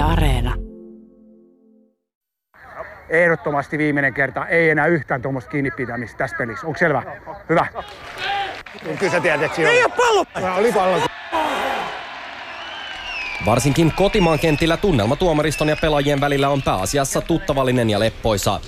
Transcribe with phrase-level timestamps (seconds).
[0.00, 0.54] Yle Areena.
[3.08, 4.46] Ehdottomasti viimeinen kerta.
[4.46, 6.66] Ei enää yhtään tuommoista kiinni pitämistä tässä pelissä.
[6.66, 7.02] Onko selvä?
[7.48, 7.66] Hyvä.
[8.98, 10.24] Kyllä sä tiedät, että siinä Ei ole pallo!
[10.58, 11.06] oli pallo.
[13.46, 18.60] Varsinkin kotimaan kentillä tunnelma tuomariston ja pelaajien välillä on pääasiassa tuttavallinen ja leppoisa.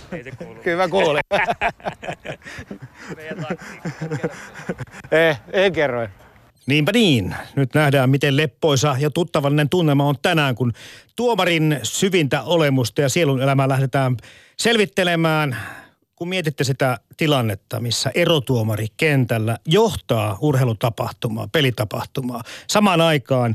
[0.62, 1.22] Kyllä kuulin.
[5.10, 6.08] ei, ei kerro.
[6.66, 7.34] Niinpä niin.
[7.56, 10.72] Nyt nähdään, miten leppoisa ja tuttavallinen tunnelma on tänään, kun
[11.16, 14.16] tuomarin syvintä olemusta ja sielun elämää lähdetään
[14.58, 15.56] selvittelemään.
[16.16, 23.54] Kun mietitte sitä tilannetta, missä erotuomari kentällä johtaa urheilutapahtumaa, pelitapahtumaa, samaan aikaan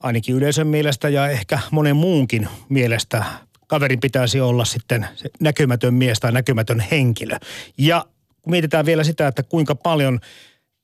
[0.00, 3.24] ainakin yleisön mielestä ja ehkä monen muunkin mielestä
[3.66, 7.38] kaverin pitäisi olla sitten se näkymätön mies tai näkymätön henkilö.
[7.78, 8.04] Ja
[8.42, 10.20] kun mietitään vielä sitä, että kuinka paljon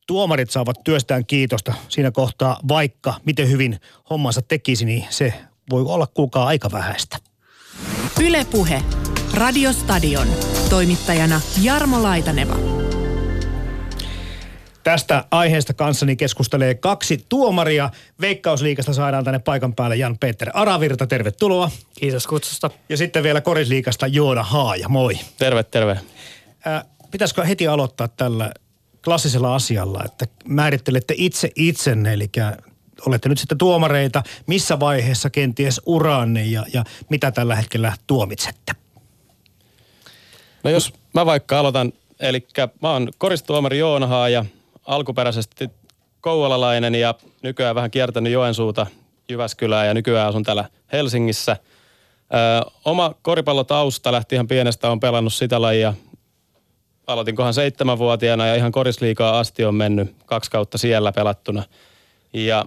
[0.07, 5.35] tuomarit saavat työstään kiitosta siinä kohtaa, vaikka miten hyvin hommansa tekisi, niin se
[5.71, 7.17] voi olla kuulkaa aika vähäistä.
[8.21, 8.83] Ylepuhe.
[9.35, 10.27] Radiostadion.
[10.71, 12.57] Toimittajana Jarmo Laitaneva.
[14.83, 17.91] Tästä aiheesta kanssani keskustelee kaksi tuomaria.
[18.21, 21.71] Veikkausliikasta saadaan tänne paikan päälle Jan-Peter Aravirta, tervetuloa.
[21.99, 22.71] Kiitos kutsusta.
[22.89, 25.19] Ja sitten vielä Korisliikasta Joona Haaja, moi.
[25.39, 26.01] Terve, terve.
[26.65, 28.53] Ää, pitäisikö heti aloittaa tällä
[29.07, 32.31] klassisella asialla, että määrittelette itse itsenne, eli
[33.07, 38.73] olette nyt sitten tuomareita, missä vaiheessa kenties uraanne ja, ja mitä tällä hetkellä tuomitsette?
[40.65, 42.47] No jos mä vaikka aloitan, eli
[42.83, 44.45] mä oon koristuomari Joonahaa ja
[44.87, 45.71] alkuperäisesti
[46.21, 48.87] kouvolalainen ja nykyään vähän kiertänyt Joensuuta,
[49.29, 51.57] Jyväskylää ja nykyään asun täällä Helsingissä.
[52.35, 55.95] Ö, oma koripallotausta lähti ihan pienestä, on pelannut sitä lajia.
[57.07, 61.63] Aloitinkohan seitsemänvuotiaana ja ihan korisliikaa asti on mennyt kaksi kautta siellä pelattuna.
[62.33, 62.65] Ja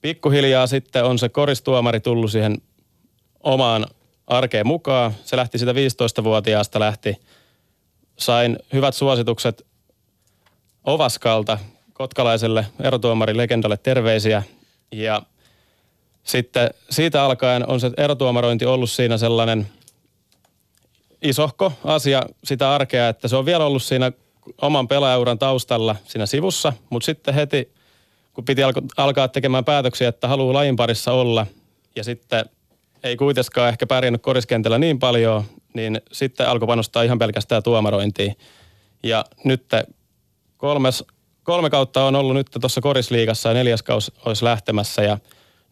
[0.00, 2.58] pikkuhiljaa sitten on se koristuomari tullut siihen
[3.40, 3.86] omaan
[4.26, 5.14] arkeen mukaan.
[5.24, 7.16] Se lähti sitä 15-vuotiaasta lähti.
[8.18, 9.66] Sain hyvät suositukset
[10.84, 11.58] Ovaskalta,
[11.92, 14.42] kotkalaiselle erotuomari legendalle terveisiä.
[14.92, 15.22] Ja
[16.22, 19.66] sitten siitä alkaen on se erotuomarointi ollut siinä sellainen
[21.22, 24.12] isohko asia sitä arkea, että se on vielä ollut siinä
[24.62, 27.72] oman pelaajauran taustalla siinä sivussa, mutta sitten heti
[28.34, 28.62] kun piti
[28.96, 31.46] alkaa tekemään päätöksiä, että haluaa lajin parissa olla
[31.96, 32.44] ja sitten
[33.02, 35.44] ei kuitenkaan ehkä pärjännyt koriskentällä niin paljon,
[35.74, 38.36] niin sitten alkoi panostaa ihan pelkästään tuomarointiin.
[39.02, 39.66] Ja nyt
[40.56, 41.04] kolmes,
[41.42, 45.18] kolme kautta on ollut nyt tuossa korisliigassa ja neljäs kaus olisi lähtemässä ja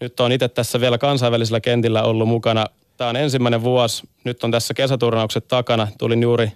[0.01, 2.67] nyt on itse tässä vielä kansainvälisellä kentillä ollut mukana.
[3.01, 5.89] Tämä on ensimmäinen vuosi, nyt on tässä kesäturnaukset takana.
[5.99, 6.53] Tulin juuri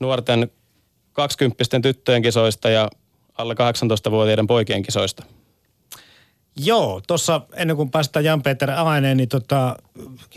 [0.00, 0.50] nuorten
[1.12, 2.88] 20 tyttöjen kisoista ja
[3.38, 5.24] alle 18-vuotiaiden poikien kisoista.
[6.56, 9.76] Joo, tuossa ennen kuin päästään Jan-Peter ääneen, niin tota,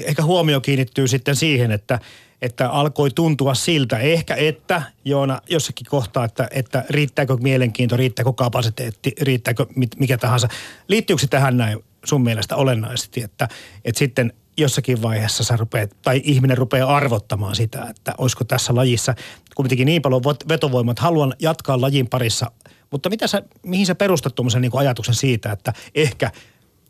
[0.03, 1.99] ehkä huomio kiinnittyy sitten siihen, että,
[2.41, 9.13] että alkoi tuntua siltä, ehkä että Joona jossakin kohtaa, että, että riittääkö mielenkiinto, riittääkö kapasiteetti,
[9.21, 9.65] riittääkö
[9.97, 10.47] mikä tahansa.
[10.87, 13.47] Liittyykö se tähän näin sun mielestä olennaisesti, että,
[13.85, 19.15] että sitten jossakin vaiheessa sä rupeat, tai ihminen rupeaa arvottamaan sitä, että olisiko tässä lajissa
[19.55, 22.51] kuitenkin niin paljon vetovoimat, haluan jatkaa lajin parissa,
[22.91, 26.31] mutta mitä sä, mihin sä perustat tuommoisen niin ajatuksen siitä, että ehkä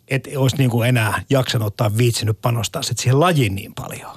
[0.07, 4.11] et olisi niin kuin enää jaksanut ottaa viitsinyt panostaa sit siihen lajiin niin paljon?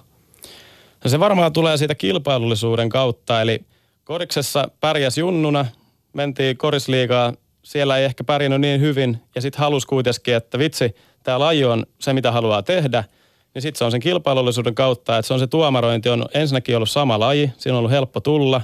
[1.04, 3.60] No se varmaan tulee siitä kilpailullisuuden kautta, eli
[4.04, 5.66] koriksessa pärjäs junnuna,
[6.12, 7.32] mentiin korisliigaa,
[7.62, 9.22] siellä ei ehkä pärjännyt niin hyvin.
[9.34, 13.04] Ja sitten halusi kuitenkin, että vitsi, tämä laji on se, mitä haluaa tehdä–
[13.54, 16.90] niin sitten se on sen kilpailullisuuden kautta, että se on se tuomarointi on ensinnäkin ollut
[16.90, 18.62] sama laji, siinä on ollut helppo tulla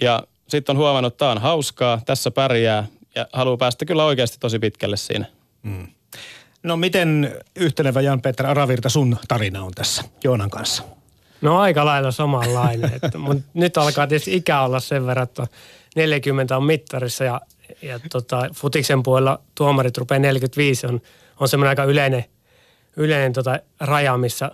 [0.00, 4.36] ja sitten on huomannut, että tämä on hauskaa, tässä pärjää ja haluaa päästä kyllä oikeasti
[4.40, 5.24] tosi pitkälle siinä.
[5.62, 5.86] Mm.
[6.62, 10.82] No miten yhtenevä Jan-Peter Aravirta sun tarina on tässä Joonan kanssa?
[11.40, 12.92] No aika lailla samanlainen.
[13.02, 15.46] että, mutta nyt alkaa tietysti ikä olla sen verran, että
[15.96, 17.40] 40 on mittarissa ja,
[17.82, 21.00] ja tota, futiksen puolella tuomarit rupeaa 45 on,
[21.40, 22.24] on semmoinen aika yleinen–
[22.98, 24.50] yleinen tota raja, missä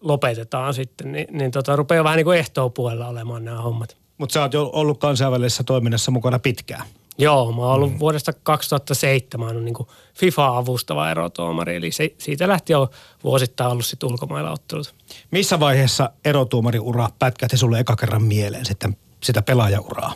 [0.00, 3.96] lopetetaan sitten, niin, niin tota, rupeaa vähän niin kuin ehtoopuolella olemaan nämä hommat.
[4.18, 6.86] Mutta sä oot jo ollut kansainvälisessä toiminnassa mukana pitkään.
[7.18, 7.98] Joo, mä oon ollut mm.
[7.98, 12.90] vuodesta 2007 niin kuin FIFA-avustava erotuomari, eli se, siitä lähti jo
[13.24, 14.94] vuosittain ollut sitten ulkomailla ottelut.
[15.30, 20.12] Missä vaiheessa erotuomariura pätkähti sulle eka kerran mieleen sitten sitä pelaajauraa?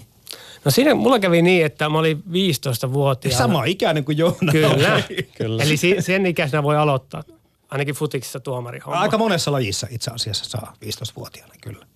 [0.64, 3.38] No siinä mulla kävi niin, että mä olin 15-vuotiaana.
[3.38, 4.52] Sama ikäinen kuin Joona.
[4.52, 5.02] Kyllä.
[5.38, 5.62] Kyllä.
[5.62, 7.22] Eli sen ikäisenä voi aloittaa.
[7.70, 9.00] Ainakin futiksessa tuomarihomma.
[9.00, 11.86] Aika monessa lajissa itse asiassa saa 15-vuotiaana, kyllä.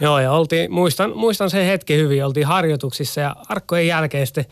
[0.00, 4.44] Joo, ja oltiin, muistan, muistan sen hetken hyvin, oltiin harjoituksissa ja arkkojen jälkeen sitten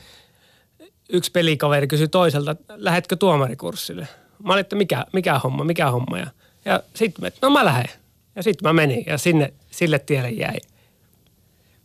[1.08, 4.08] yksi pelikaveri kysyi toiselta, lähetkö tuomarikurssille?
[4.44, 6.18] Mä olin, että mikä, mikä homma, mikä homma?
[6.18, 6.26] Ja
[6.64, 7.90] Ja sitten no mä lähden.
[8.36, 10.58] Ja sitten mä menin ja sinne, sille tielle jäi.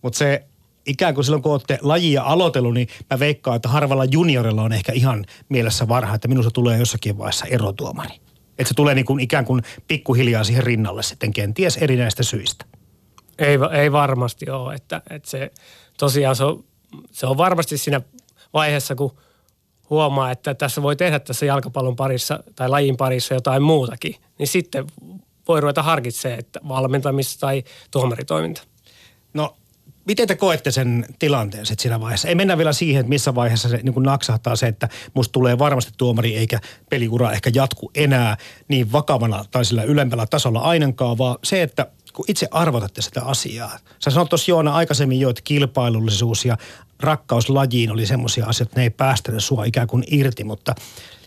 [0.02, 0.44] Mutta se
[0.86, 4.92] ikään kuin silloin kun olette lajia aloitellut, niin mä veikkaan, että harvalla juniorilla on ehkä
[4.92, 8.20] ihan mielessä varha, että minusta tulee jossakin vaiheessa erotuomari.
[8.60, 12.66] Että se tulee niin kuin ikään kuin pikkuhiljaa siihen rinnalle sitten kenties erinäistä syistä.
[13.40, 15.52] Ei, ei varmasti ole, että, että se
[15.98, 16.64] tosiaan se on,
[17.12, 18.02] se on varmasti siinä
[18.54, 19.18] vaiheessa, kun
[19.90, 24.86] huomaa, että tässä voi tehdä tässä jalkapallon parissa tai lajin parissa jotain muutakin, niin sitten
[25.48, 28.62] voi ruveta harkitsemaan, että valmentamista tai tuomaritoiminta.
[29.34, 29.56] No
[30.08, 32.28] Miten te koette sen tilanteen sitten siinä vaiheessa?
[32.28, 35.92] Ei mennä vielä siihen, että missä vaiheessa se niin naksahtaa se, että musta tulee varmasti
[35.98, 36.60] tuomari eikä
[36.90, 38.38] peliura ehkä jatku enää
[38.68, 43.80] niin vakavana tai sillä ylemmällä tasolla ainakaan, vaan se, että kun itse arvotatte sitä asiaa.
[44.00, 46.58] Sä sanoit tuossa Joona aikaisemmin jo, että kilpailullisuus ja
[47.00, 50.76] rakkaus lajiin oli semmoisia asioita, että ne ei päästänyt sua ikään kuin irti, mutta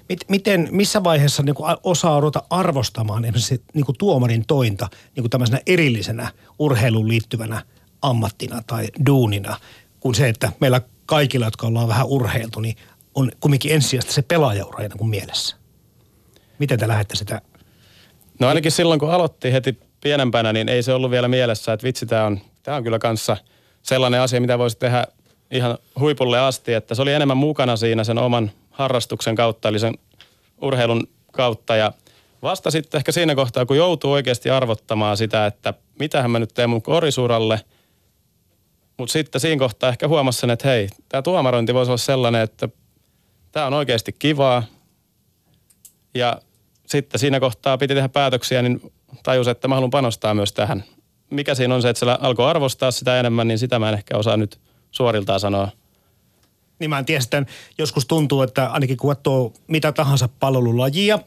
[0.09, 6.33] mit, miten, missä vaiheessa niin osaa ruveta arvostamaan esimerkiksi niin tuomarin tointa niin tämmöisenä erillisenä
[6.59, 7.62] urheiluun liittyvänä
[8.02, 9.56] ammattina tai duunina,
[10.00, 12.76] kuin se, että meillä kaikilla, jotka ollaan vähän urheiltu, niin
[13.14, 15.56] on kumminkin ensisijaisesti se pelaajaura kuin mielessä.
[16.58, 17.41] Miten te lähdette sitä?
[18.41, 22.06] No ainakin silloin, kun aloitti heti pienempänä, niin ei se ollut vielä mielessä, että vitsi,
[22.06, 23.37] tämä on, tämä on kyllä kanssa
[23.82, 25.06] sellainen asia, mitä voisi tehdä
[25.50, 29.94] ihan huipulle asti, että se oli enemmän mukana siinä sen oman harrastuksen kautta, eli sen
[30.62, 31.93] urheilun kautta ja
[32.43, 36.70] vasta sitten ehkä siinä kohtaa, kun joutuu oikeasti arvottamaan sitä, että mitähän mä nyt teen
[36.70, 37.61] mun korisuralle,
[39.00, 42.69] mutta sitten siinä kohtaa ehkä huomasi sen, että hei, tämä tuomarointi voisi olla sellainen, että
[43.52, 44.62] tämä on oikeasti kivaa
[46.14, 46.41] ja
[46.87, 48.93] sitten siinä kohtaa piti tehdä päätöksiä, niin
[49.23, 50.85] tajus, että mä haluan panostaa myös tähän.
[51.31, 54.17] Mikä siinä on se, että se alkoi arvostaa sitä enemmän, niin sitä mä en ehkä
[54.17, 54.61] osaa nyt
[54.91, 55.69] suoriltaan sanoa.
[56.79, 57.47] Niin mä en tiedä, sitten
[57.79, 61.19] joskus tuntuu, että ainakin kun katsoo mitä tahansa palvelulajia,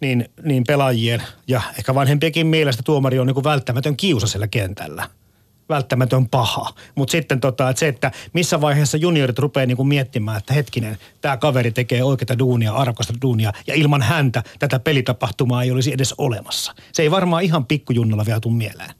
[0.00, 5.08] niin, niin pelaajien ja ehkä vanhempiakin mielestä tuomari on niin välttämätön kiusa siellä kentällä–
[5.68, 6.74] välttämätön paha.
[6.94, 11.36] Mutta sitten tota, että se, että missä vaiheessa juniorit rupeaa niinku miettimään, että hetkinen, tämä
[11.36, 16.74] kaveri tekee oikeita duunia, arvokasta duunia, ja ilman häntä tätä pelitapahtumaa ei olisi edes olemassa.
[16.92, 18.90] Se ei varmaan ihan pikkujunnalla vielä tule mieleen.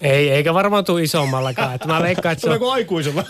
[0.00, 1.74] Ei, eikä varmaan tule isommallakaan.
[1.74, 2.72] Että mä veikkaan, että se on...
[2.72, 3.24] aikuisella?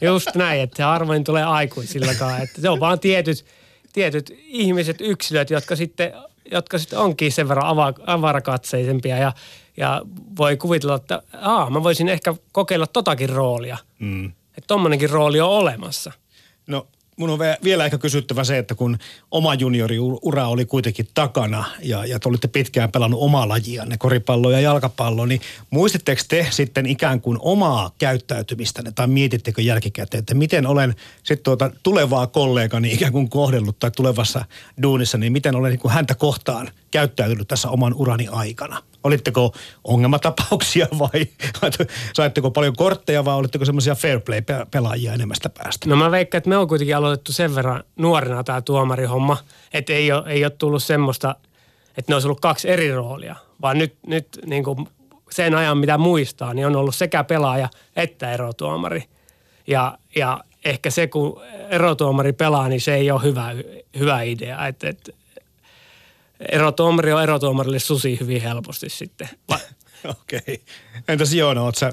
[0.00, 2.42] Just näin, että se harvoin tulee aikuisillakaan.
[2.42, 3.44] Että se on vaan tietyt,
[3.92, 6.12] tietyt ihmiset, yksilöt, jotka sitten,
[6.50, 7.66] jotka sitten onkin sen verran
[8.06, 9.32] avarakatseisempia ja
[9.76, 10.02] ja
[10.38, 13.78] voi kuvitella, että aa, mä voisin ehkä kokeilla totakin roolia.
[13.98, 14.26] Mm.
[14.26, 16.12] Että tommonenkin rooli on olemassa.
[16.66, 16.86] No
[17.16, 18.98] mun on vielä ehkä kysyttävä se, että kun
[19.30, 24.60] oma junioriura oli kuitenkin takana ja, ja te olitte pitkään pelannut omaa lajianne, koripallo ja
[24.60, 25.40] jalkapallo, niin
[25.70, 31.70] muistitteko te sitten ikään kuin omaa käyttäytymistänne tai mietittekö jälkikäteen, että miten olen sitten tuota
[31.82, 34.44] tulevaa kollegani ikään kuin kohdellut tai tulevassa
[34.82, 38.82] duunissa, niin miten olen niin kuin häntä kohtaan käyttäytynyt tässä oman urani aikana?
[39.04, 39.52] Olitteko
[39.84, 41.26] ongelmatapauksia vai
[42.14, 45.88] saitteko paljon kortteja vai olitteko semmoisia fair play-pelaajia enemmästä päästä?
[45.88, 49.36] No mä veikkaan, että me on kuitenkin aloitettu sen verran nuorena tämä tuomarihomma,
[49.72, 51.36] että ei ole, ei ole tullut semmoista,
[51.96, 54.88] että ne olisi ollut kaksi eri roolia, vaan nyt, nyt niin kuin
[55.30, 59.04] sen ajan, mitä muistaa, niin on ollut sekä pelaaja että erotuomari.
[59.66, 61.40] Ja, ja ehkä se, kun
[61.70, 63.50] erotuomari pelaa, niin se ei ole hyvä,
[63.98, 64.66] hyvä idea.
[64.66, 65.12] Että, että
[66.52, 69.28] erotuomari on erotuomarille susi hyvin helposti sitten.
[70.04, 70.38] Okei.
[70.38, 70.56] Okay.
[71.08, 71.92] Entäs Joona, oot sä,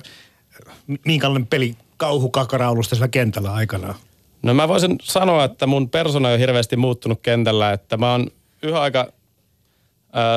[1.06, 3.96] minkälainen peli kauhukakaraulusta sillä kentällä aikana?
[4.42, 8.28] No mä voisin sanoa, että mun persona on hirveästi muuttunut kentällä, että mä oon
[8.64, 9.12] yhä aika äh,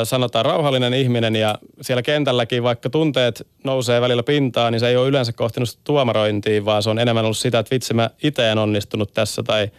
[0.04, 5.08] sanotaan rauhallinen ihminen ja siellä kentälläkin, vaikka tunteet nousee välillä pintaan, niin se ei ole
[5.08, 9.12] yleensä kohtinut tuomarointiin, vaan se on enemmän ollut sitä, että vitsi mä itse en onnistunut
[9.12, 9.70] tässä tai–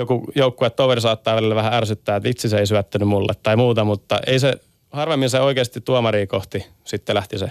[0.00, 3.84] joku joukkue toveri saattaa välillä vähän ärsyttää, että vitsi se ei syöttänyt mulle tai muuta,
[3.84, 4.54] mutta ei se,
[4.90, 7.50] harvemmin se oikeasti tuomaria kohti sitten lähti se.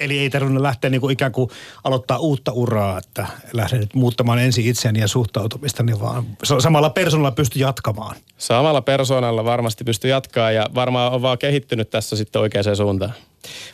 [0.00, 1.50] Eli ei tarvinnut lähteä niin kuin ikään kuin
[1.84, 6.24] aloittaa uutta uraa, että lähden nyt muuttamaan ensin itseäni ja suhtautumista, niin vaan
[6.58, 8.16] samalla persoonalla pysty jatkamaan.
[8.38, 13.12] Samalla persoonalla varmasti pystyy jatkaa ja varmaan on vaan kehittynyt tässä sitten oikeaan suuntaan.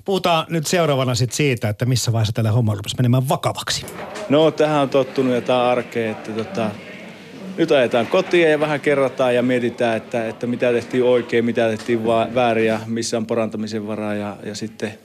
[0.05, 3.87] Puhutaan nyt seuraavana sit siitä, että missä vaiheessa tällä homma rupesi menemään vakavaksi.
[4.29, 6.71] No tähän on tottunut ja tämä arkea, että tota,
[7.57, 12.05] nyt ajetaan kotiin ja vähän kerrataan ja mietitään, että, että mitä tehtiin oikein, mitä tehtiin
[12.35, 14.99] väärin ja missä on parantamisen varaa ja, ja sitten,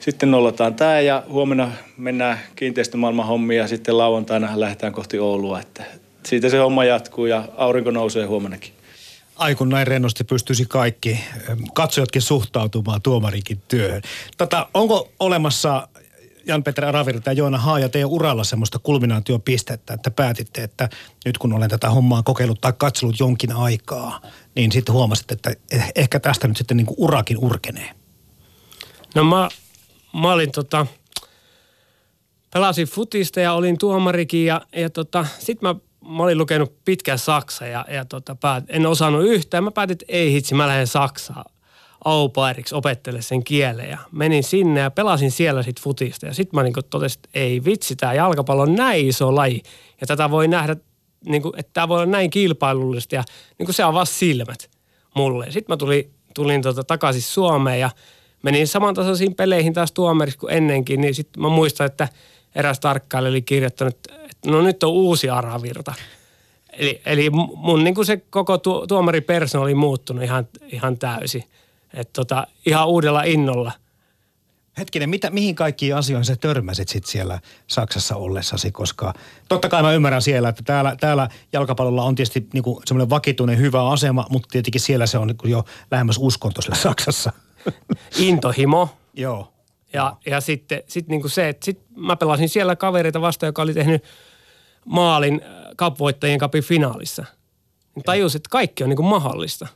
[0.00, 5.84] sitten nollataan tämä ja huomenna mennään kiinteistömaailman hommiin ja sitten lauantaina lähdetään kohti Oulua, että
[6.26, 8.72] siitä se homma jatkuu ja aurinko nousee huomennakin
[9.36, 11.20] ai kun näin rennosti pystyisi kaikki
[11.74, 14.02] katsojatkin suhtautumaan tuomarikin työhön.
[14.36, 15.88] Tota, onko olemassa
[16.46, 20.88] Jan-Peter Aravirta ja Joona Haaja teidän uralla semmoista kulminaatiopistettä, että päätitte, että
[21.24, 24.20] nyt kun olen tätä hommaa kokeillut tai katsellut jonkin aikaa,
[24.54, 27.90] niin sitten huomasitte, että eh- ehkä tästä nyt sitten niin kuin urakin urkenee.
[29.14, 29.48] No mä,
[30.12, 30.86] mä olin tota,
[32.54, 35.74] pelasin futista ja olin tuomarikin ja, ja tota, sit mä,
[36.08, 39.64] mä olin lukenut pitkän Saksa ja, ja tota, päät, en osannut yhtään.
[39.64, 41.44] Mä päätin, että ei hitsi, mä lähden Saksaan
[42.04, 46.26] au pairiksi opettele sen kielen ja menin sinne ja pelasin siellä sit futista.
[46.26, 49.62] Ja sitten mä niin totesin, että ei vitsi, tämä jalkapallo on näin iso laji
[50.00, 50.76] ja tätä voi nähdä,
[51.26, 53.24] niin kuin, että tämä voi olla näin kilpailullista ja
[53.58, 54.70] niin kuin se avasi silmät
[55.16, 55.50] mulle.
[55.50, 57.90] Sitten mä tulin, tulin tota, takaisin Suomeen ja
[58.42, 62.08] menin samantasoisiin peleihin taas tuomariksi kuin ennenkin, niin sitten mä muistan, että
[62.54, 65.94] eräs tarkkailija oli kirjoittanut, että no nyt on uusi aravirta.
[66.72, 71.44] Eli, eli mun niin kuin se koko tu, tuomaripersona oli muuttunut ihan, ihan täysin.
[71.94, 73.72] Että tota, ihan uudella innolla.
[74.78, 79.14] Hetkinen, mitä, mihin kaikkiin asioihin sä törmäsit sit siellä Saksassa ollessasi, koska
[79.48, 83.88] totta kai mä ymmärrän siellä, että täällä, täällä jalkapallolla on tietysti niinku semmoinen vakituinen hyvä
[83.88, 87.32] asema, mutta tietenkin siellä se on niinku jo lähemmäs uskonto Saksassa.
[88.18, 88.88] Intohimo.
[89.14, 89.52] Joo.
[89.92, 93.74] Ja, ja sitten sit niinku se, että sit mä pelasin siellä kavereita vastaan, joka oli
[93.74, 94.04] tehnyt
[94.84, 97.24] maalin äh, kapvoittajien kapin finaalissa.
[97.94, 99.66] Niin tajus, että kaikki on niinku mahdollista.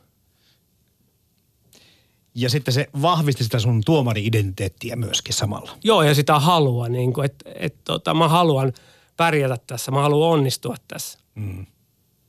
[2.35, 5.71] Ja sitten se vahvisti sitä sun tuomari-identiteettiä myöskin samalla.
[5.83, 8.73] Joo, ja sitä halua, niin kuin, että et, tota, mä haluan
[9.17, 11.19] pärjätä tässä, mä haluan onnistua tässä.
[11.35, 11.65] Mm.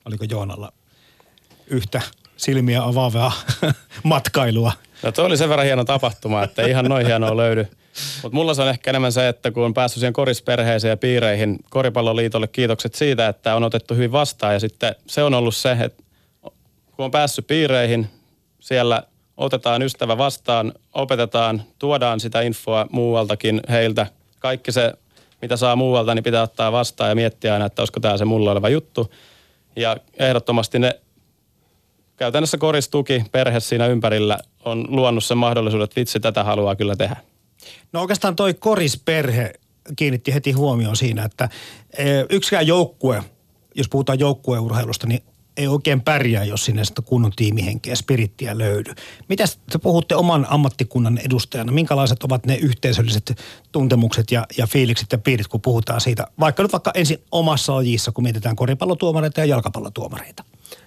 [0.04, 0.72] Oliko Joonalla
[1.66, 2.00] yhtä
[2.36, 3.32] silmiä avaavaa
[4.02, 4.72] matkailua?
[5.06, 7.66] No toi oli sen verran hieno tapahtuma, että ihan noin hienoa löydy.
[8.22, 11.58] Mutta mulla se on ehkä enemmän se, että kun on päässyt siihen korisperheeseen ja piireihin,
[11.70, 14.52] Koripalloliitolle kiitokset siitä, että on otettu hyvin vastaan.
[14.52, 16.02] Ja sitten se on ollut se, että
[16.96, 18.06] kun on päässyt piireihin,
[18.60, 19.02] siellä
[19.36, 24.06] otetaan ystävä vastaan, opetetaan, tuodaan sitä infoa muualtakin heiltä.
[24.38, 24.92] Kaikki se,
[25.42, 28.52] mitä saa muualta, niin pitää ottaa vastaan ja miettiä aina, että olisiko tämä se mulla
[28.52, 29.12] oleva juttu.
[29.76, 31.00] Ja ehdottomasti ne
[32.16, 37.16] käytännössä koristuki, perhe siinä ympärillä on luonut sen mahdollisuuden, että vitsi, tätä haluaa kyllä tehdä.
[37.92, 39.52] No oikeastaan toi korisperhe
[39.96, 41.48] kiinnitti heti huomioon siinä, että
[41.98, 43.22] eh, yksikään joukkue,
[43.74, 45.22] jos puhutaan joukkueurheilusta, niin
[45.56, 48.94] ei oikein pärjää, jos sinne sitä kunnon tiimihenkeä spirittiä löydy.
[49.28, 51.72] Mitä te puhutte oman ammattikunnan edustajana?
[51.72, 53.42] Minkälaiset ovat ne yhteisölliset
[53.72, 56.26] tuntemukset ja, ja fiilikset ja piirit, kun puhutaan siitä?
[56.40, 60.44] Vaikka nyt vaikka ensin omassa lajissa, kun mietitään koripallotuomareita ja jalkapallotuomareita.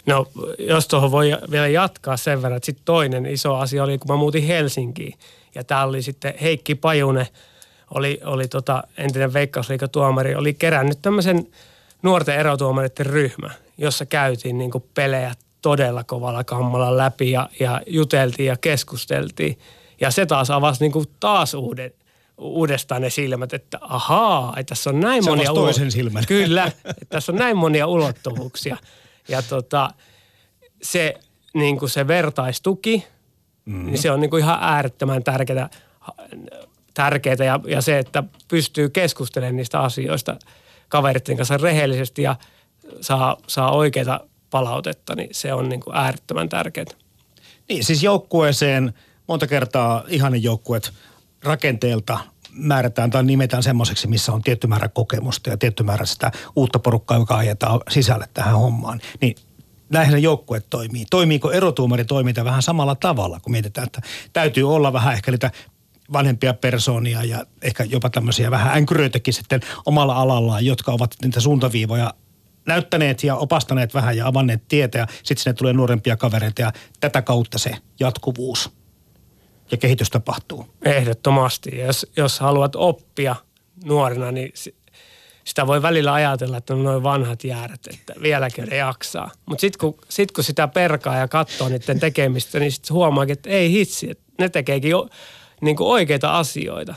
[0.09, 0.27] No,
[0.59, 4.17] jos tuohon voi vielä jatkaa sen verran, että sitten toinen iso asia oli, kun mä
[4.17, 5.13] muutin Helsinkiin.
[5.55, 7.27] Ja täällä oli sitten Heikki Pajune,
[7.93, 11.47] oli, oli tota entinen veikkausliikatuomari, oli kerännyt tämmöisen
[12.03, 18.47] nuorten erotuomareiden ryhmä, jossa käytiin niin kuin pelejä todella kovalla kammalla läpi ja, ja juteltiin
[18.47, 19.59] ja keskusteltiin.
[20.01, 21.93] Ja se taas avasi niin kuin taas uuden,
[22.37, 25.53] uudestaan ne silmät, että ahaa, että tässä on näin se monia...
[25.53, 26.23] toisen silmän.
[26.27, 28.77] Kyllä, että tässä on näin monia ulottuvuuksia.
[29.29, 29.89] Ja tota,
[30.81, 31.15] se,
[31.53, 33.07] niin kuin se vertaistuki,
[33.65, 33.85] mm-hmm.
[33.85, 35.69] niin se on niin kuin ihan äärettömän tärkeää,
[36.93, 40.37] tärkeää ja, ja se, että pystyy keskustelemaan niistä asioista
[40.89, 42.35] kaveritten kanssa rehellisesti ja
[43.01, 44.19] saa, saa oikeita
[44.49, 46.85] palautetta, niin se on niin kuin äärettömän tärkeää.
[47.69, 48.93] Niin, siis joukkueeseen
[49.27, 50.93] monta kertaa ihanen joukkueet
[51.43, 52.19] rakenteelta
[52.53, 57.17] määrätään tai nimetään semmoiseksi, missä on tietty määrä kokemusta ja tietty määrä sitä uutta porukkaa,
[57.17, 58.99] joka ajetaan sisälle tähän hommaan.
[59.21, 59.35] Niin
[59.89, 61.05] näinhän se joukkue toimii.
[61.09, 64.01] Toimiiko erotuomari toiminta vähän samalla tavalla, kun mietitään, että
[64.33, 65.51] täytyy olla vähän ehkä niitä
[66.13, 72.13] vanhempia persoonia ja ehkä jopa tämmöisiä vähän änkyröitäkin sitten omalla alallaan, jotka ovat niitä suuntaviivoja
[72.65, 77.21] näyttäneet ja opastaneet vähän ja avanneet tietä ja sitten sinne tulee nuorempia kavereita ja tätä
[77.21, 78.78] kautta se jatkuvuus
[79.71, 80.67] ja kehitys tapahtuu.
[80.85, 81.77] Ehdottomasti.
[81.77, 83.35] Jos, jos haluat oppia
[83.83, 84.53] nuorena, niin
[85.43, 89.31] sitä voi välillä ajatella, että on noin vanhat jäärät, että vieläkö ne jaksaa.
[89.45, 93.49] Mutta sitten kun, sit kun sitä perkaa ja katsoo niiden tekemistä, niin sitten huomaa, että
[93.49, 95.07] ei hitsi, että ne tekeekin jo,
[95.61, 96.95] niin kuin oikeita asioita.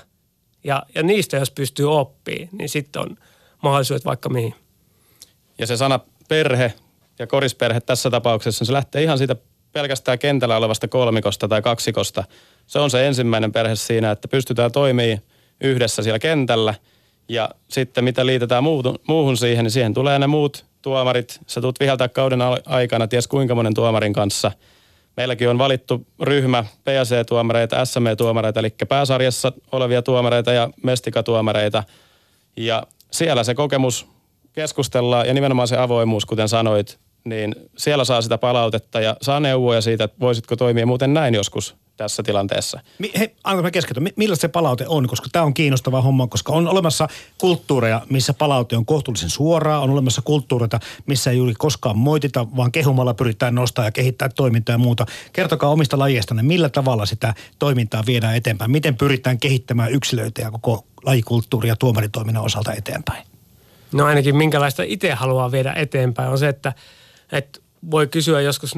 [0.65, 3.17] Ja, ja niistä jos pystyy oppimaan, niin sitten on
[3.63, 4.55] mahdollisuudet vaikka mihin.
[5.59, 6.73] Ja se sana perhe
[7.19, 9.37] ja korisperhe tässä tapauksessa, se lähtee ihan siitä
[9.73, 12.25] pelkästään kentällä olevasta kolmikosta tai kaksikosta.
[12.73, 15.19] Se on se ensimmäinen perhe siinä, että pystytään toimimaan
[15.61, 16.75] yhdessä siellä kentällä.
[17.29, 21.41] Ja sitten mitä liitetään muuhun, muuhun siihen, niin siihen tulee ne muut tuomarit.
[21.47, 24.53] Sä tulet viheltää kauden aikana ties kuinka monen tuomarin kanssa.
[25.17, 31.85] Meilläkin on valittu ryhmä PSC-tuomareita, SME-tuomareita, eli pääsarjassa olevia tuomareita ja mestikatuomareita.
[32.57, 34.07] Ja siellä se kokemus
[34.53, 39.81] keskustellaan ja nimenomaan se avoimuus, kuten sanoit, niin siellä saa sitä palautetta ja saa neuvoja
[39.81, 42.81] siitä, että voisitko toimia muuten näin joskus tässä tilanteessa.
[42.99, 44.03] Mi- Hei, anna mä keskeytän.
[44.03, 45.07] Mi- Millaista se palaute on?
[45.07, 47.09] Koska tämä on kiinnostava homma, koska on olemassa
[47.39, 49.81] kulttuureja, missä palaute on kohtuullisen suoraa.
[49.81, 54.75] On olemassa kulttuureita, missä ei juuri koskaan moitita, vaan kehumalla pyritään nostaa ja kehittää toimintaa
[54.75, 55.07] ja muuta.
[55.33, 58.71] Kertokaa omista lajeistanne, millä tavalla sitä toimintaa viedään eteenpäin.
[58.71, 63.27] Miten pyritään kehittämään yksilöitä ja koko lajikulttuuria tuomaritoiminnan osalta eteenpäin?
[63.93, 66.73] No ainakin minkälaista itse haluaa viedä eteenpäin on se, että,
[67.33, 68.75] että voi kysyä joskus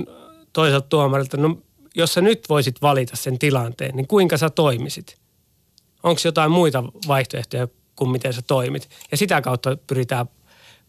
[0.53, 1.59] toiselta tuomarilta, no
[1.95, 5.19] jos sä nyt voisit valita sen tilanteen, niin kuinka sä toimisit?
[6.03, 8.89] Onko jotain muita vaihtoehtoja kuin miten sä toimit?
[9.11, 10.27] Ja sitä kautta pyritään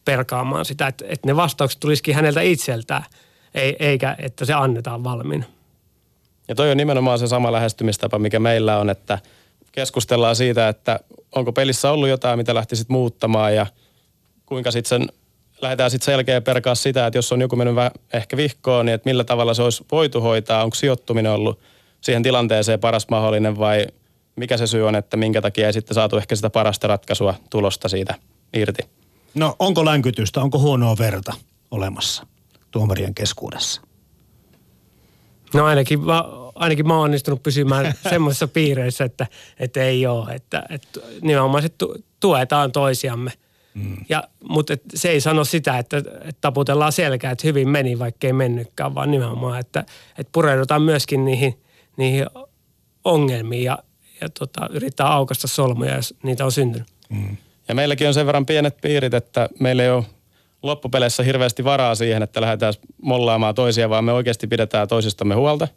[0.06, 3.04] perkaamaan sitä, että, että ne vastaukset tulisikin häneltä itseltään,
[3.54, 5.46] ei, eikä että se annetaan valmiina.
[6.48, 9.20] Ja toi on nimenomaan se sama lähestymistapa, mikä meillä on, että
[9.72, 11.00] keskustellaan siitä, että
[11.36, 13.66] onko pelissä ollut jotain, mitä lähtisit muuttamaan ja
[14.46, 15.10] kuinka sitten sen
[15.66, 17.76] lähdetään sitten selkeä perkaa sitä, että jos on joku mennyt
[18.14, 21.60] ehkä vihkoon, niin että millä tavalla se olisi voitu hoitaa, onko sijoittuminen ollut
[22.02, 23.88] siihen tilanteeseen paras mahdollinen vai
[24.36, 27.90] mikä se syy on, että minkä takia ei sitten saatu ehkä sitä parasta ratkaisua tulosta
[27.90, 28.16] siitä
[28.54, 28.82] irti.
[29.34, 31.34] No onko länkytystä, onko huonoa verta
[31.72, 32.28] olemassa
[32.72, 33.82] tuomarien keskuudessa?
[35.54, 36.24] No ainakin mä,
[36.56, 39.28] ainakin mä oon onnistunut pysymään semmoisissa piireissä, että,
[39.60, 40.34] että ei ole.
[40.34, 41.64] Että, että nimenomaan
[42.20, 43.32] tuetaan toisiamme.
[43.76, 43.98] Mm.
[44.10, 48.28] Ja, mutta et, se ei sano sitä, että, että taputellaan selkää, että hyvin meni, vaikka
[48.28, 49.80] ei mennytkään, vaan nimenomaan, että,
[50.18, 51.60] että pureudutaan myöskin niihin,
[51.98, 52.26] niihin
[53.04, 53.78] ongelmiin ja,
[54.22, 56.88] ja tota, yrittää aukasta solmuja, jos niitä on syntynyt.
[57.10, 57.38] Mm.
[57.68, 60.06] Ja meilläkin on sen verran pienet piirit, että meillä ei ole
[60.64, 65.68] loppupeleissä hirveästi varaa siihen, että lähdetään mollaamaan toisia, vaan me oikeasti pidetään toisistamme huolta.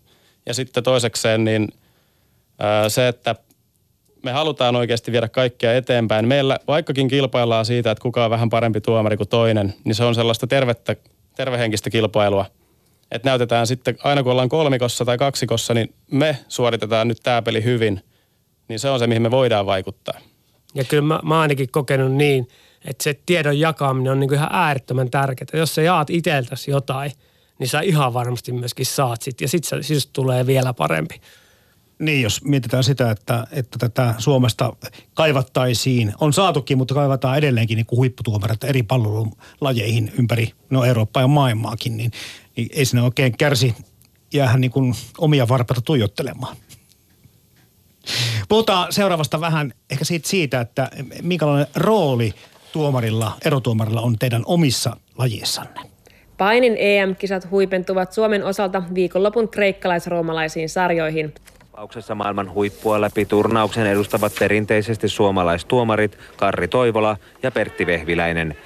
[0.47, 1.69] Ja sitten toisekseen niin
[2.89, 3.35] se, että
[4.29, 6.29] me halutaan oikeasti viedä kaikkea eteenpäin.
[6.29, 10.15] Meillä vaikkakin kilpaillaan siitä, että kuka on vähän parempi tuomari kuin toinen, niin se on
[10.15, 10.97] sellaista tervettä,
[11.37, 12.45] tervehenkistä kilpailua.
[13.11, 17.65] Että näytetään sitten, aina kun ollaan kolmikossa tai kaksikossa, niin me suoritetaan nyt tämä peli
[17.65, 18.01] hyvin.
[18.69, 20.19] Niin se on se, mihin me voidaan vaikuttaa.
[20.75, 22.49] Ja kyllä mä, mä ainakin kokenut niin,
[22.85, 25.49] että se tiedon jakaminen on niin kuin ihan äärettömän tärkeää.
[25.53, 27.13] Jos sä jaat itseltäsi jotain,
[27.59, 29.41] niin sä ihan varmasti myöskin saat sit.
[29.41, 31.21] Ja sit se siis tulee vielä parempi.
[31.99, 34.77] Niin, jos mietitään sitä, että, että tätä Suomesta
[35.15, 41.27] kaivattaisiin, on saatukin, mutta kaivataan edelleenkin niin kuin huipputuomareita eri pallolajeihin ympäri no Eurooppaa ja
[41.27, 42.11] maailmaakin, niin,
[42.57, 43.75] niin ei sinne oikein kärsi
[44.33, 46.57] jäähän niin kuin omia varpaita tuijottelemaan.
[48.49, 50.91] Puhutaan seuraavasta vähän ehkä siitä, siitä että
[51.23, 52.35] minkälainen rooli
[52.73, 55.81] tuomarilla, erotuomarilla on teidän omissa lajiessanne.
[56.39, 61.35] Painin EM-kisat huipentuvat Suomen osalta viikonlopun kreikkalais-roomalaisiin sarjoihin.
[61.79, 68.57] Tapauksessa maailman huippua läpi turnauksen edustavat perinteisesti suomalaistuomarit Karri Toivola ja Pertti Vehviläinen.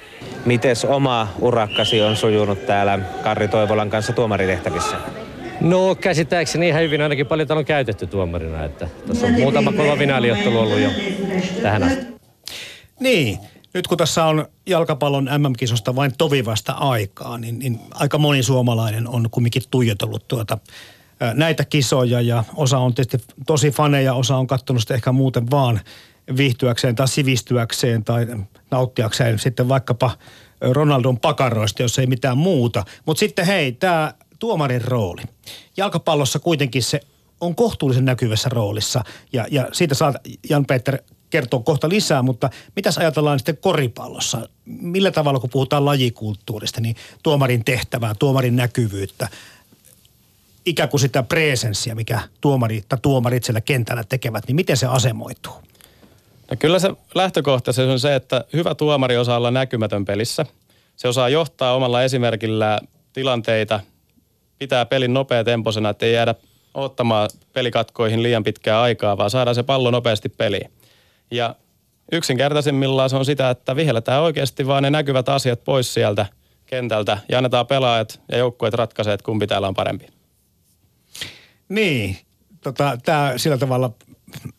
[0.45, 4.97] Mites oma urakkasi on sujunut täällä Karri Toivolan kanssa tuomaritehtävissä?
[5.61, 9.99] No käsittääkseni ihan hyvin ainakin paljon täällä on käytetty tuomarina, että tässä on muutama kova
[9.99, 10.89] vinaaliottelu ollut jo
[11.61, 12.05] tähän asti.
[12.99, 13.39] Niin,
[13.73, 19.29] nyt kun tässä on jalkapallon MM-kisosta vain tovivasta aikaa, niin, niin aika moni suomalainen on
[19.31, 20.57] kumminkin tuijotellut tuota
[21.33, 25.79] näitä kisoja ja osa on tietysti tosi faneja, osa on katsonut ehkä muuten vaan
[26.37, 28.27] viihtyäkseen tai sivistyäkseen tai
[28.71, 30.11] nauttiakseen sitten vaikkapa
[30.61, 32.85] Ronaldon pakaroista, jos ei mitään muuta.
[33.05, 35.21] Mutta sitten hei, tämä tuomarin rooli.
[35.77, 36.99] Jalkapallossa kuitenkin se
[37.41, 40.15] on kohtuullisen näkyvässä roolissa ja, ja siitä saat
[40.49, 40.97] Jan-Peter
[41.29, 44.49] kertoa kohta lisää, mutta mitäs ajatellaan sitten koripallossa?
[44.65, 49.29] Millä tavalla, kun puhutaan lajikulttuurista, niin tuomarin tehtävää, tuomarin näkyvyyttä,
[50.65, 55.53] ikään kuin sitä presenssiä, mikä tuomari, tai tuomarit siellä kentällä tekevät, niin miten se asemoituu?
[56.51, 60.45] No kyllä se lähtökohta se on se, että hyvä tuomari osaa olla näkymätön pelissä.
[60.95, 62.79] Se osaa johtaa omalla esimerkillä
[63.13, 63.79] tilanteita,
[64.59, 66.35] pitää pelin nopeatempoisena, että ei jäädä
[66.73, 70.71] ottamaan pelikatkoihin liian pitkää aikaa, vaan saadaan se pallo nopeasti peliin.
[71.31, 71.55] Ja
[72.11, 76.25] yksinkertaisimmillaan se on sitä, että vihelletään oikeasti vaan ne näkyvät asiat pois sieltä
[76.65, 80.22] kentältä ja annetaan pelaajat ja joukkueet ratkaisee, että kumpi täällä on parempi.
[81.73, 82.17] Niin,
[82.61, 83.91] tota, tämä sillä tavalla,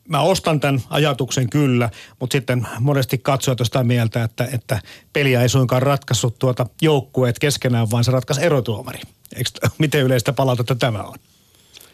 [0.09, 4.81] mä ostan tämän ajatuksen kyllä, mutta sitten monesti katsojat sitä mieltä, että, että
[5.13, 9.01] peliä ei suinkaan ratkaissut tuota joukkueet keskenään, vaan se ratkaisi erotuomari.
[9.37, 11.15] Eikö, miten yleistä palautetta tämä on?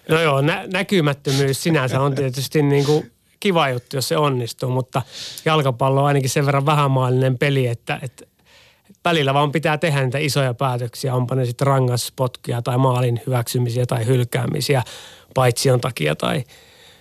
[0.08, 5.02] No joo, nä- näkymättömyys sinänsä on tietysti niin kuin kiva juttu, jos se onnistuu, mutta
[5.44, 8.24] jalkapallo on ainakin sen verran vähämaallinen peli, että, että
[9.04, 14.06] välillä vaan pitää tehdä niitä isoja päätöksiä, onpa ne sitten rangaspotkia tai maalin hyväksymisiä tai
[14.06, 14.82] hylkäämisiä
[15.34, 16.44] paitsion takia tai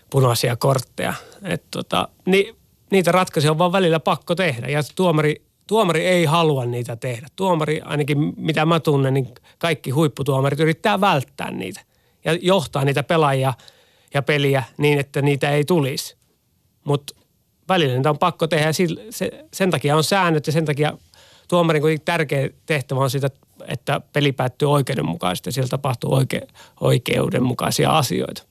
[0.09, 1.13] punaisia kortteja.
[1.43, 2.55] Et tota, ni,
[2.91, 7.27] niitä ratkaisuja on vaan välillä pakko tehdä ja tuomari, tuomari ei halua niitä tehdä.
[7.35, 11.81] Tuomari, ainakin mitä mä tunnen, niin kaikki huipputuomarit yrittää välttää niitä
[12.25, 13.53] ja johtaa niitä pelaajia
[14.13, 16.17] ja peliä niin, että niitä ei tulisi.
[16.83, 17.15] Mutta
[17.69, 18.73] välillä niitä on pakko tehdä ja
[19.09, 20.97] se, sen takia on säännöt ja sen takia
[21.49, 23.29] tuomarin kuitenkin tärkeä tehtävä on sitä,
[23.67, 26.41] että peli päättyy oikeudenmukaisesti ja siellä tapahtuu oike,
[26.81, 28.43] oikeudenmukaisia asioita.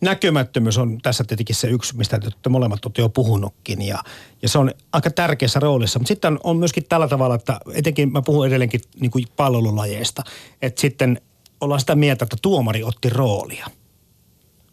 [0.00, 3.98] Näkymättömyys on tässä tietenkin se yksi, mistä te molemmat olette jo puhunutkin ja,
[4.42, 5.98] ja se on aika tärkeässä roolissa.
[5.98, 10.22] Mutta sitten on myöskin tällä tavalla, että etenkin mä puhun edelleenkin niin kuin palvelulajeista,
[10.62, 11.20] että sitten
[11.60, 13.66] ollaan sitä mieltä, että tuomari otti roolia.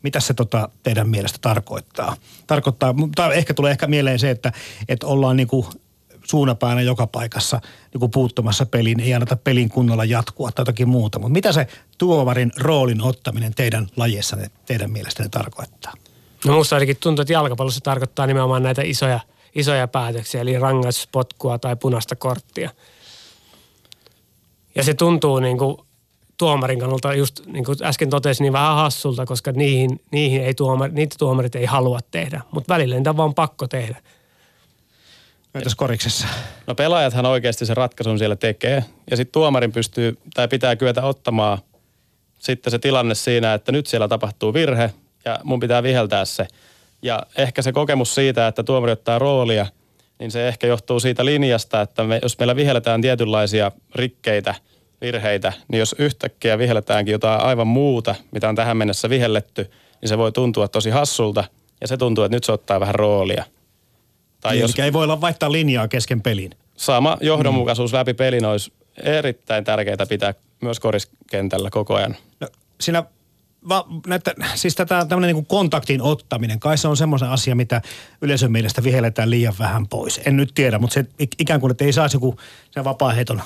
[0.03, 2.15] Mitä se tota teidän mielestä tarkoittaa?
[2.47, 4.51] Tarkoittaa, tai ehkä tulee ehkä mieleen se, että,
[4.87, 5.65] että ollaan niin kuin
[6.29, 7.61] suunapäänä joka paikassa
[7.93, 11.19] niin kuin puuttumassa peliin, ei anneta pelin kunnolla jatkua tai jotakin muuta.
[11.19, 15.93] Mutta mitä se tuomarin roolin ottaminen teidän lajiessanne teidän mielestänne tarkoittaa?
[16.45, 19.19] No musta ainakin tuntuu, että jalkapallossa tarkoittaa nimenomaan näitä isoja,
[19.55, 22.69] isoja päätöksiä, eli rangaistuspotkua tai punaista korttia.
[24.75, 25.77] Ja se tuntuu niin kuin
[26.37, 30.93] tuomarin kannalta, just niin kuin äsken totesin, niin vähän hassulta, koska niihin, niihin ei tuomari,
[30.93, 32.41] niitä tuomarit ei halua tehdä.
[32.51, 34.01] Mutta välillä niitä on vaan pakko tehdä.
[35.55, 36.27] Entäs koriksessa?
[36.67, 38.83] No pelaajathan oikeasti se ratkaisun siellä tekee.
[39.11, 41.57] Ja sitten tuomarin pystyy tai pitää kyetä ottamaan
[42.39, 44.93] sitten se tilanne siinä, että nyt siellä tapahtuu virhe
[45.25, 46.47] ja mun pitää viheltää se.
[47.01, 49.65] Ja ehkä se kokemus siitä, että tuomari ottaa roolia,
[50.19, 54.55] niin se ehkä johtuu siitä linjasta, että me, jos meillä vihelletään tietynlaisia rikkeitä,
[55.01, 60.17] virheitä, niin jos yhtäkkiä vihelletäänkin jotain aivan muuta, mitä on tähän mennessä vihelletty, niin se
[60.17, 61.43] voi tuntua tosi hassulta
[61.81, 63.43] ja se tuntuu, että nyt se ottaa vähän roolia–
[64.41, 66.51] tai niin, jos, ei voi olla vaihtaa linjaa kesken pelin.
[66.77, 67.97] Sama johdonmukaisuus mm.
[67.97, 68.73] läpi pelin olisi
[69.03, 72.15] erittäin tärkeää pitää myös koriskentällä koko ajan.
[72.39, 72.47] No,
[72.81, 73.03] siinä
[73.69, 77.81] va, näyttä, siis tätä tämmöinen niin kontaktin ottaminen, kai se on semmoisen asia, mitä
[78.21, 80.21] yleisön mielestä vihelletään liian vähän pois.
[80.25, 81.05] En nyt tiedä, mutta se
[81.39, 82.35] ikään kuin, että ei saisi joku
[82.71, 83.41] sen vapaa-heiton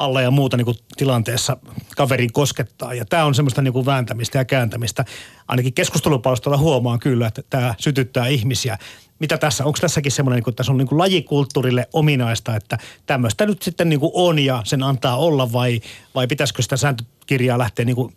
[0.00, 1.56] alla ja muuta niin kuin tilanteessa
[1.96, 2.94] kaverin koskettaa.
[2.94, 5.04] Ja tämä on semmoista niin kuin vääntämistä ja kääntämistä.
[5.48, 8.78] Ainakin keskustelupalstalla huomaan kyllä, että tämä sytyttää ihmisiä
[9.20, 13.46] mitä tässä, onko tässäkin semmoinen, niin kuin, tässä on niin kuin lajikulttuurille ominaista, että tämmöistä
[13.46, 15.80] nyt sitten niin kuin on ja sen antaa olla vai,
[16.14, 18.16] vai pitäisikö sitä sääntökirjaa lähteä niin kuin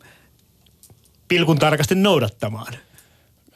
[1.27, 2.73] pilkun tarkasti noudattamaan?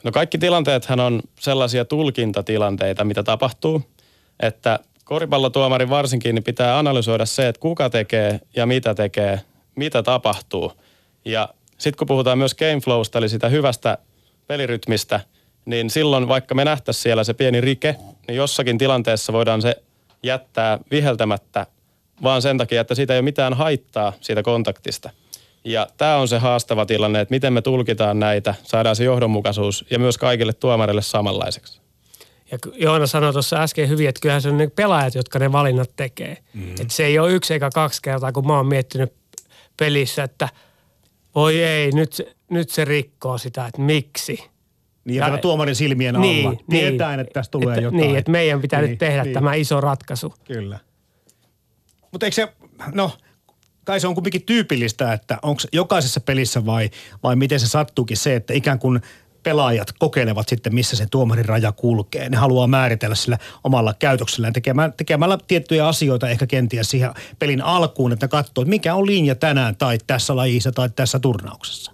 [0.04, 3.82] No kaikki tilanteethan on sellaisia tulkintatilanteita, mitä tapahtuu,
[4.40, 4.78] että
[5.08, 9.40] koripallotuomarin varsinkin niin pitää analysoida se, että kuka tekee ja mitä tekee,
[9.74, 10.72] mitä tapahtuu.
[11.24, 13.98] Ja sitten kun puhutaan myös game flowsta, eli sitä hyvästä
[14.46, 15.20] pelirytmistä–
[15.68, 17.96] niin silloin vaikka me nähtäisiin siellä se pieni rike,
[18.28, 19.76] niin jossakin tilanteessa voidaan se
[20.22, 21.66] jättää viheltämättä
[22.22, 25.10] vaan sen takia, että siitä ei ole mitään haittaa siitä kontaktista.
[25.64, 29.98] Ja tämä on se haastava tilanne, että miten me tulkitaan näitä, saadaan se johdonmukaisuus ja
[29.98, 31.77] myös kaikille tuomarille samanlaiseksi.
[32.50, 35.90] Ja Joona sanoi tuossa äsken hyvin, että kyllähän se on ne pelaajat, jotka ne valinnat
[35.96, 36.36] tekee.
[36.54, 36.70] Mm.
[36.70, 39.12] Että se ei ole yksi eikä kaksi kertaa, kun mä oon miettinyt
[39.76, 40.48] pelissä, että
[41.34, 44.44] voi ei, nyt, nyt se rikkoo sitä, että miksi–
[45.08, 46.26] niin ja, ja tuomarin silmien alla.
[46.26, 48.00] Niin, niin, Tietäen, että tästä tulee että, jotain.
[48.00, 49.34] Niin, että meidän pitää niin, nyt tehdä niin.
[49.34, 50.34] tämä iso ratkaisu.
[50.44, 50.78] Kyllä.
[52.12, 52.52] Mutta eikö se,
[52.94, 53.12] no
[53.84, 56.90] kai se on kuitenkin tyypillistä, että onko jokaisessa pelissä vai,
[57.22, 59.00] vai miten se sattuukin se, että ikään kuin
[59.48, 62.28] pelaajat kokeilevat sitten, missä se tuomarin raja kulkee.
[62.28, 68.12] Ne haluaa määritellä sillä omalla käytöksellään tekemällä, tekemällä tiettyjä asioita ehkä kenties siihen pelin alkuun,
[68.12, 71.92] että katsoo, että mikä on linja tänään tai tässä lajissa tai tässä turnauksessa.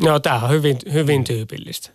[0.00, 1.90] No tämä on hyvin, hyvin tyypillistä.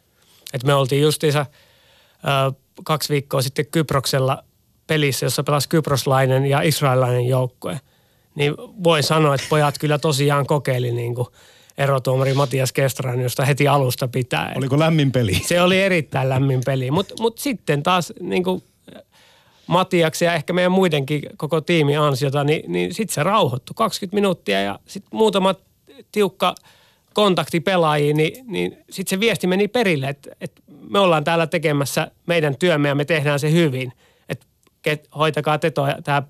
[0.53, 4.43] Et me oltiin justiinsa ö, kaksi viikkoa sitten Kyproksella
[4.87, 7.79] pelissä, jossa pelasi kyproslainen ja israelilainen joukkue.
[8.35, 11.27] Niin voin sanoa, että pojat kyllä tosiaan kokeili niin kuin
[11.77, 14.53] erotuomari Matias Kestran, josta heti alusta pitää.
[14.55, 15.41] Oliko lämmin peli?
[15.47, 18.63] Se oli erittäin lämmin peli, mutta mut sitten taas niin kuin
[19.67, 24.61] Matiaksi ja ehkä meidän muidenkin koko tiimi ansiota, niin, niin sitten se rauhoittui 20 minuuttia
[24.61, 25.55] ja sitten muutama
[26.11, 26.55] tiukka–
[27.17, 32.11] kontakti pelaajiin, niin, niin sitten se viesti meni perille, että, että me ollaan täällä tekemässä
[32.25, 33.93] meidän työmme ja me tehdään se hyvin.
[34.29, 34.45] Että
[35.15, 35.71] hoitakaa te
[36.03, 36.23] tämä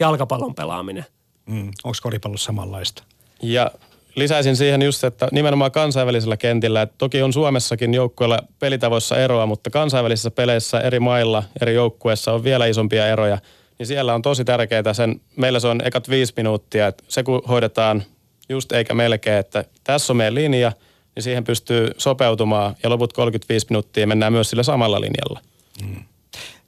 [0.00, 1.04] jalkapallon pelaaminen.
[1.46, 3.02] Mm, Onko koripallossa samanlaista?
[3.42, 3.70] Ja
[4.14, 9.70] lisäisin siihen just, että nimenomaan kansainvälisellä kentillä, että toki on Suomessakin joukkueilla pelitavoissa eroa, mutta
[9.70, 13.38] kansainvälisissä peleissä eri mailla, eri joukkueissa on vielä isompia eroja.
[13.78, 17.42] Niin siellä on tosi tärkeää sen, meillä se on ekat viisi minuuttia, että se kun
[17.48, 18.02] hoidetaan
[18.48, 20.72] just eikä melkein, että tässä on meidän linja,
[21.14, 25.40] niin siihen pystyy sopeutumaan ja loput 35 minuuttia mennään myös sillä samalla linjalla.
[25.84, 26.04] Hmm.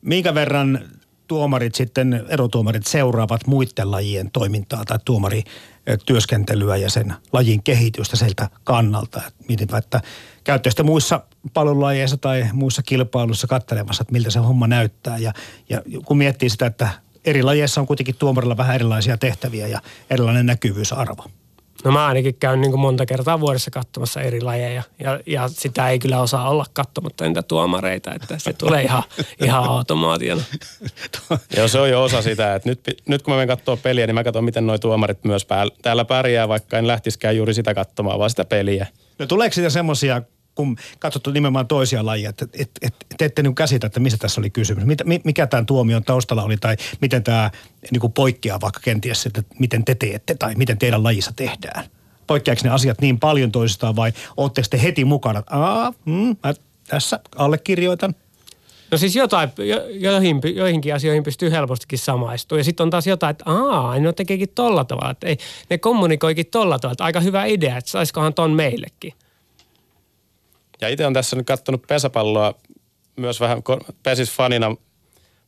[0.03, 0.81] Minkä verran
[1.27, 9.23] tuomarit sitten, erotuomarit seuraavat muiden lajien toimintaa tai tuomarityöskentelyä ja sen lajin kehitystä sieltä kannalta.
[9.49, 10.01] Mietitään, että
[10.45, 11.21] käytte sitten muissa
[11.55, 15.19] palvelulajeissa tai muissa kilpailuissa katselemassa, että miltä se homma näyttää.
[15.19, 15.33] Ja,
[15.69, 16.89] ja kun miettii sitä, että
[17.25, 21.25] eri lajeissa on kuitenkin tuomarilla vähän erilaisia tehtäviä ja erilainen näkyvyysarvo.
[21.85, 25.89] No mä ainakin käyn niin kuin monta kertaa vuodessa katsomassa eri lajeja ja, ja sitä
[25.89, 29.03] ei kyllä osaa olla katsomatta niitä tuomareita, että se tulee ihan,
[29.43, 30.43] ihan automaationa.
[31.57, 34.15] Joo, se on jo osa sitä, että nyt, nyt kun mä menen katsoa peliä, niin
[34.15, 38.19] mä katson, miten nuo tuomarit myös päällä, täällä pärjää, vaikka en lähtisikään juuri sitä katsomaan,
[38.19, 38.87] vaan sitä peliä.
[39.19, 40.23] No tuleeko siitä semmoisia,
[40.57, 44.41] kun katsottu nimenomaan toisia lajeja, että et, et, te ette niin käsitä, että mistä tässä
[44.41, 44.85] oli kysymys.
[44.85, 47.51] Mitä, mikä tämän tuomion taustalla oli tai miten tämä
[47.91, 51.85] niin poikkeaa vaikka kenties, että miten te teette tai miten teidän lajissa tehdään.
[52.27, 56.55] Poikkeaako ne asiat niin paljon toisistaan vai ootteko te heti mukana, Aa, mm, mä
[56.89, 58.15] tässä allekirjoitan?
[58.91, 62.61] No siis jotain, jo, joihin, joihinkin asioihin pystyy helpostikin samaistumaan.
[62.61, 65.11] Ja sitten on taas jotain, että aa, ne tekeekin tolla tavalla.
[65.11, 65.39] Että ei,
[65.71, 66.93] ne kommunikoikin tolla tavalla.
[66.93, 69.13] Että aika hyvä idea, että saisikohan ton meillekin.
[70.81, 72.55] Ja itse on tässä nyt katsonut pesäpalloa
[73.17, 73.63] myös vähän
[74.03, 74.77] pesis-fanina,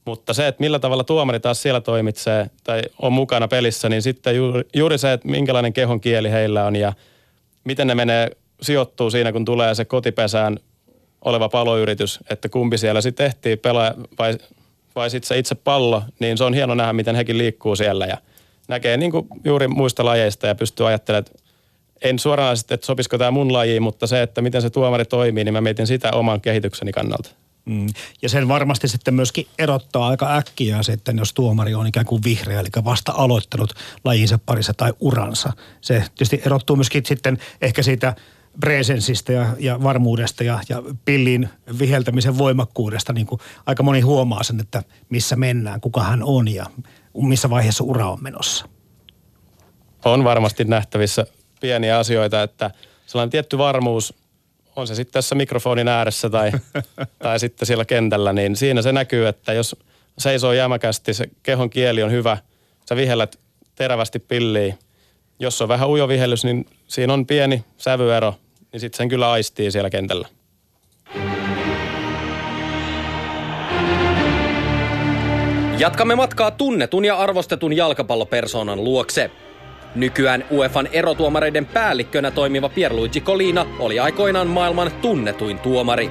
[0.05, 4.37] mutta se, että millä tavalla tuomari taas siellä toimitsee tai on mukana pelissä, niin sitten
[4.37, 6.93] juuri, juuri se, että minkälainen kehon kieli heillä on ja
[7.65, 8.31] miten ne menee,
[8.63, 10.59] sijoittuu siinä, kun tulee se kotipesään
[11.25, 14.39] oleva paloyritys, että kumpi siellä sitten ehtii pelaa vai,
[14.95, 18.19] vai sitten se itse pallo, niin se on hieno nähdä, miten hekin liikkuu siellä ja
[18.69, 21.48] näkee niin kuin juuri muista lajeista ja pystyy ajattelemaan, että
[22.03, 25.53] en suoranaisesti, että sopisiko tämä mun lajiin, mutta se, että miten se tuomari toimii, niin
[25.53, 27.31] mä mietin sitä oman kehitykseni kannalta.
[27.65, 27.87] Mm.
[28.23, 32.61] Ja sen varmasti sitten myöskin erottaa aika äkkiä sitten, jos tuomari on ikään kuin vihreä,
[32.61, 35.53] eli vasta aloittanut lajinsa parissa tai uransa.
[35.81, 38.15] Se tietysti erottuu myöskin sitten ehkä siitä
[38.61, 43.13] presensistä ja, ja varmuudesta ja, ja pillin viheltämisen voimakkuudesta.
[43.13, 46.67] Niin kuin aika moni huomaa sen, että missä mennään, kuka hän on ja
[47.15, 48.69] missä vaiheessa ura on menossa.
[50.05, 51.27] On varmasti nähtävissä
[51.61, 52.71] pieniä asioita, että
[53.07, 54.15] sellainen tietty varmuus,
[54.77, 56.53] on se sitten tässä mikrofonin ääressä tai,
[57.19, 59.77] tai sitten siellä kentällä, niin siinä se näkyy, että jos
[60.19, 62.39] seisoo jämäkästi, se kehon kieli on hyvä,
[62.89, 63.39] sä vihellät
[63.75, 64.79] terävästi pilliin.
[65.39, 68.35] Jos on vähän ujo vihellys, niin siinä on pieni sävyero,
[68.73, 70.29] niin sitten sen kyllä aistii siellä kentällä.
[75.79, 79.31] Jatkamme matkaa tunnetun ja arvostetun jalkapallopersoonan luokse.
[79.95, 86.11] Nykyään UEFan erotuomareiden päällikkönä toimiva Pierluigi Colina oli aikoinaan maailman tunnetuin tuomari.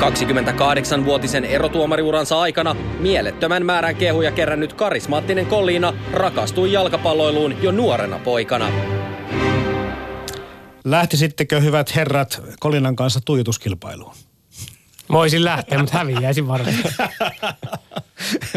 [0.00, 8.68] 28-vuotisen erotuomariuransa aikana mielettömän määrän kehuja kerännyt karismaattinen Colina rakastui jalkapalloiluun jo nuorena poikana.
[10.84, 14.14] Lähtisittekö hyvät herrat Kolinan kanssa tuijotuskilpailuun?
[15.12, 16.76] Voisin lähteä, mutta häviäisin varmaan.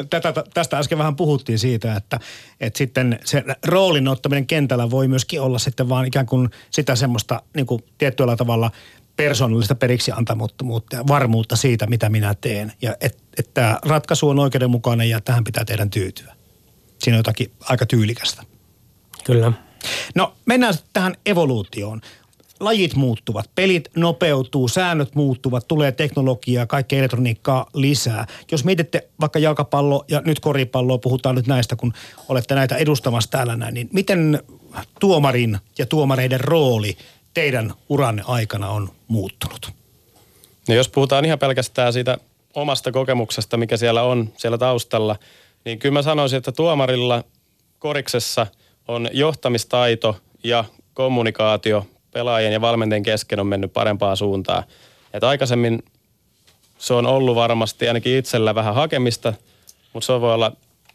[0.09, 2.19] Tätä, tästä äsken vähän puhuttiin siitä, että,
[2.59, 7.41] että sitten se roolin ottaminen kentällä voi myöskin olla sitten vaan ikään kuin sitä semmoista
[7.55, 8.71] niin kuin tietyllä tavalla
[9.15, 12.71] persoonallista periksi antamuttomuutta ja varmuutta siitä, mitä minä teen.
[12.81, 16.35] Ja että et tämä ratkaisu on oikeudenmukainen ja tähän pitää teidän tyytyä.
[16.99, 18.43] Siinä on jotakin aika tyylikästä.
[19.23, 19.51] Kyllä.
[20.15, 22.01] No mennään tähän evoluutioon
[22.59, 28.27] lajit muuttuvat, pelit nopeutuu, säännöt muuttuvat, tulee teknologiaa, kaikkea elektroniikkaa lisää.
[28.51, 31.93] Jos mietitte vaikka jalkapallo ja nyt koripalloa, puhutaan nyt näistä, kun
[32.29, 34.43] olette näitä edustamassa täällä näin, niin miten
[34.99, 36.97] tuomarin ja tuomareiden rooli
[37.33, 39.71] teidän uranne aikana on muuttunut?
[40.67, 42.17] No jos puhutaan ihan pelkästään siitä
[42.55, 45.15] omasta kokemuksesta, mikä siellä on siellä taustalla,
[45.65, 47.23] niin kyllä mä sanoisin, että tuomarilla
[47.79, 48.47] koriksessa
[48.87, 54.63] on johtamistaito ja kommunikaatio pelaajien ja valmentajien kesken on mennyt parempaan suuntaan.
[55.13, 55.83] Et aikaisemmin
[56.77, 59.33] se on ollut varmasti ainakin itsellä vähän hakemista,
[59.93, 60.51] mutta se voi olla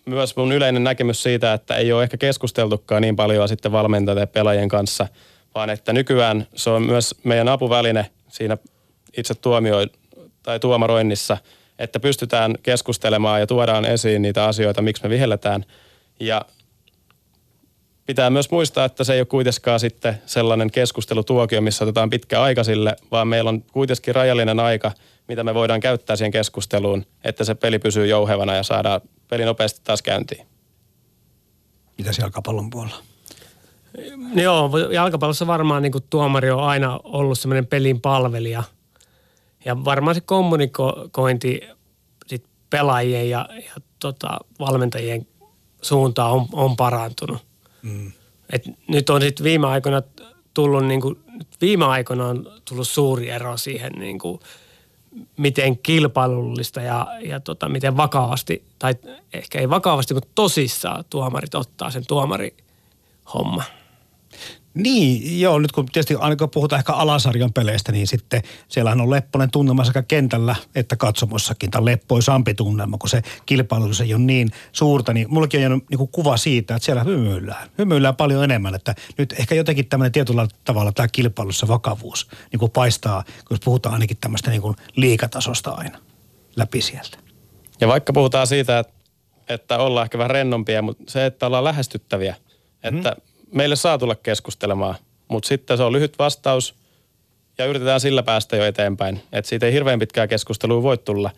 [0.07, 4.27] myös mun yleinen näkemys siitä, että ei ole ehkä keskusteltukaan niin paljon sitten valmentajien ja
[4.27, 5.07] pelaajien kanssa,
[5.55, 8.57] vaan että nykyään se on myös meidän apuväline siinä
[9.16, 9.77] itse tuomio
[10.42, 11.37] tai tuomaroinnissa,
[11.79, 15.64] että pystytään keskustelemaan ja tuodaan esiin niitä asioita, miksi me vihelletään.
[16.20, 16.44] Ja
[18.07, 22.64] pitää myös muistaa, että se ei ole kuitenkaan sitten sellainen keskustelutuokio, missä otetaan pitkä aika
[22.64, 24.93] sille, vaan meillä on kuitenkin rajallinen aika,
[25.29, 29.81] mitä me voidaan käyttää siihen keskusteluun, että se peli pysyy jouhevana ja saadaan peli nopeasti
[29.85, 30.47] taas käyntiin.
[31.99, 32.97] Mitäs jalkapallon puolella?
[34.35, 38.62] Joo, jalkapallossa varmaan niin kuin tuomari on aina ollut semmoinen pelin palvelija.
[39.64, 41.61] Ja varmaan se kommunikointi
[42.27, 45.27] sit pelaajien ja, ja tota, valmentajien
[45.83, 47.54] suuntaan on, on parantunut.
[47.85, 48.12] Mm.
[48.53, 50.03] Et nyt on sitten viime aikoina
[50.55, 51.18] tullut, niin kuin,
[51.61, 54.40] viime aikoina on tullut suuri ero siihen, niin kuin,
[55.37, 58.94] miten kilpailullista ja, ja tota, miten vakavasti, tai
[59.33, 63.62] ehkä ei vakavasti, mutta tosissaan tuomarit ottaa sen tuomarihomma.
[64.75, 69.11] Niin, joo, nyt kun tietysti aina kun puhutaan ehkä alasarjan peleistä, niin sitten siellähän on
[69.11, 74.51] leppoinen tunnelma sekä kentällä että katsomossakin, tai leppoisampi tunnelma, kun se kilpailutus ei ole niin
[74.73, 77.71] suurta, niin mullakin on jäänyt niin kuva siitä, että siellä hymyillään.
[77.79, 82.73] Hymyillään paljon enemmän, että nyt ehkä jotenkin tämmöinen tietyllä tavalla tämä kilpailussa vakavuus niin kuin
[82.73, 85.99] paistaa, kun puhutaan ainakin tämmöistä niin kuin liikatasosta aina
[86.57, 87.19] läpi sieltä.
[87.81, 88.93] Ja vaikka puhutaan siitä, että,
[89.49, 92.37] että ollaan ehkä vähän rennompia, mutta se, että ollaan lähestyttäviä,
[92.83, 94.95] että mm meille saa tulla keskustelemaan,
[95.29, 96.75] mutta sitten se on lyhyt vastaus
[97.59, 99.23] ja yritetään sillä päästä jo eteenpäin.
[99.33, 101.31] Että siitä ei hirveän pitkää keskustelua voi tulla,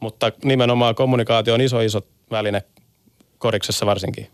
[0.00, 2.00] mutta nimenomaan kommunikaatio on iso iso
[2.30, 2.62] väline
[3.38, 4.30] koriksessa varsinkin.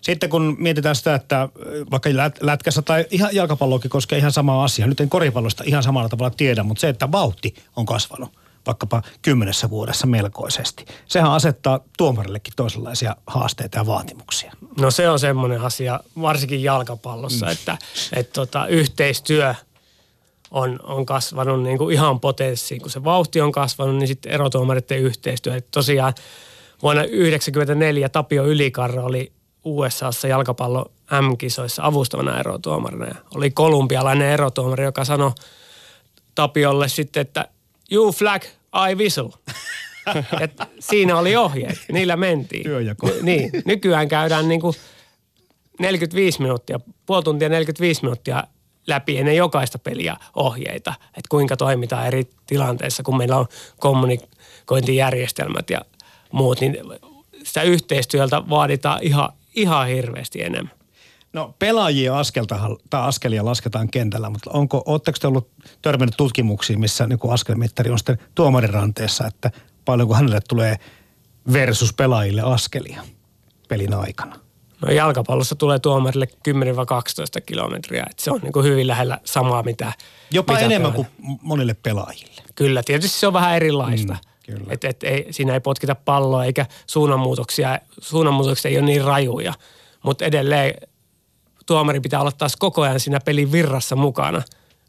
[0.00, 1.48] Sitten kun mietitään sitä, että
[1.90, 4.86] vaikka lätkässä tai ihan jalkapalloakin koskee ihan sama asia.
[4.86, 9.70] Nyt en koripallosta ihan samalla tavalla tiedä, mutta se, että vauhti on kasvanut vaikkapa kymmenessä
[9.70, 10.84] vuodessa melkoisesti.
[11.06, 14.52] Sehän asettaa tuomarillekin toisenlaisia haasteita ja vaatimuksia.
[14.80, 17.52] No se on semmoinen asia, varsinkin jalkapallossa, mm.
[17.52, 17.78] että,
[18.12, 19.54] että tota, yhteistyö
[20.50, 22.80] on, on kasvanut niin kuin ihan potenssiin.
[22.80, 25.56] Kun se vauhti on kasvanut, niin sitten erotuomareiden yhteistyö.
[25.56, 26.14] Että tosiaan
[26.82, 29.32] vuonna 1994 Tapio Ylikarro oli
[29.64, 33.06] USAssa jalkapallo M-kisoissa avustavana erotuomarina.
[33.06, 35.32] Ja oli kolumbialainen erotuomari, joka sanoi
[36.34, 37.48] Tapiolle sitten, että
[37.92, 38.42] you flag,
[38.90, 39.30] I whistle.
[40.40, 42.62] Et siinä oli ohjeet, niillä mentiin.
[42.62, 43.10] Työjako.
[43.22, 44.74] Niin, nykyään käydään niin kuin
[45.78, 48.44] 45 minuuttia, puoli tuntia 45 minuuttia
[48.86, 53.46] läpi ennen jokaista peliä ohjeita, että kuinka toimitaan eri tilanteissa, kun meillä on
[53.78, 55.80] kommunikointijärjestelmät ja
[56.32, 56.76] muut, niin
[57.42, 60.74] sitä yhteistyöltä vaaditaan ihan, ihan hirveästi enemmän.
[61.34, 65.50] No pelaajia askelta, tai askelia lasketaan kentällä, mutta onko, ootteko te ollut
[65.82, 69.50] törmännyt tutkimuksiin, missä niin askelmittari on sitten tuomarin ranteessa, että
[69.84, 70.76] paljonko hänelle tulee
[71.52, 73.02] versus pelaajille askelia
[73.68, 74.36] pelin aikana?
[74.80, 76.50] No jalkapallossa tulee tuomarille 10-12
[77.46, 79.92] kilometriä, että se on niin kuin hyvin lähellä samaa mitä...
[80.30, 81.16] Jopa mitä enemmän pelaajille.
[81.24, 82.42] kuin monille pelaajille.
[82.54, 84.12] Kyllä, tietysti se on vähän erilaista.
[84.12, 84.66] Mm, kyllä.
[84.70, 89.54] Et, et ei, siinä ei potkita palloa eikä suunnanmuutoksia, suunnanmuutoksia ei ole niin rajuja,
[90.02, 90.74] mutta edelleen
[91.66, 94.42] tuomari pitää olla taas koko ajan siinä pelin virrassa mukana,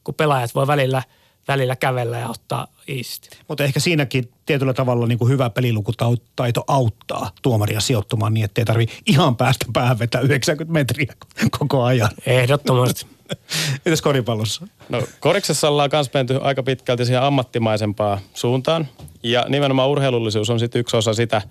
[0.03, 1.03] kun pelaajat voi välillä,
[1.47, 3.29] välillä kävellä ja ottaa isti.
[3.47, 8.87] Mutta ehkä siinäkin tietyllä tavalla niin kuin hyvä pelilukutaito auttaa tuomaria sijoittumaan niin, ettei tarvi
[9.05, 11.13] ihan päästä päähän vetää 90 metriä
[11.59, 12.09] koko ajan.
[12.25, 13.05] Ehdottomasti.
[13.85, 14.67] Mitäs koripallossa?
[14.89, 18.87] No koriksessa ollaan myös menty aika pitkälti siihen ammattimaisempaan suuntaan.
[19.23, 21.41] Ja nimenomaan urheilullisuus on sitten yksi osa sitä.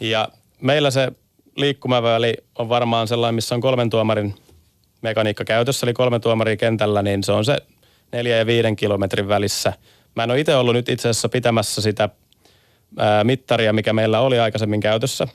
[0.00, 0.28] Ja
[0.60, 1.12] meillä se
[1.56, 4.34] liikkumaväli on varmaan sellainen, missä on kolmen tuomarin
[5.02, 7.56] mekaniikka käytössä, eli kolme tuomaria kentällä, niin se on se
[8.12, 9.72] neljä ja viiden kilometrin välissä.
[10.14, 12.08] Mä en ole itse ollut nyt itse asiassa pitämässä sitä
[12.98, 15.28] ää, mittaria, mikä meillä oli aikaisemmin käytössä.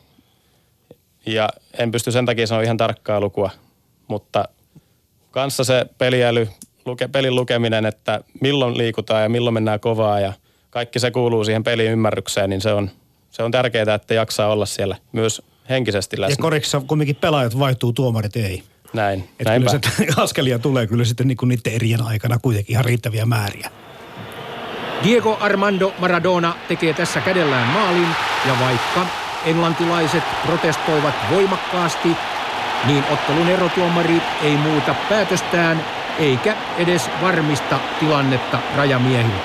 [1.25, 3.49] Ja en pysty sen takia sanoa ihan tarkkaa lukua,
[4.07, 4.45] mutta
[5.31, 6.47] kanssa se peliäly,
[6.85, 10.33] luke, pelin lukeminen, että milloin liikutaan ja milloin mennään kovaa ja
[10.69, 12.89] kaikki se kuuluu siihen pelin ymmärrykseen, niin se on,
[13.31, 16.33] se on tärkeää, että jaksaa olla siellä myös henkisesti läsnä.
[16.33, 18.63] Ja korissa kumminkin pelaajat vaihtuu, tuomarit ei.
[18.93, 19.79] Näin, Että kyllä se
[20.23, 23.69] askelia tulee kyllä sitten niin kuin niiden erien aikana kuitenkin ihan riittäviä määriä.
[25.03, 28.09] Diego Armando Maradona tekee tässä kädellään maalin
[28.47, 29.07] ja vaikka
[29.45, 32.09] englantilaiset protestoivat voimakkaasti,
[32.85, 35.85] niin ottelun erotuomari ei muuta päätöstään
[36.19, 39.41] eikä edes varmista tilannetta rajamiehille.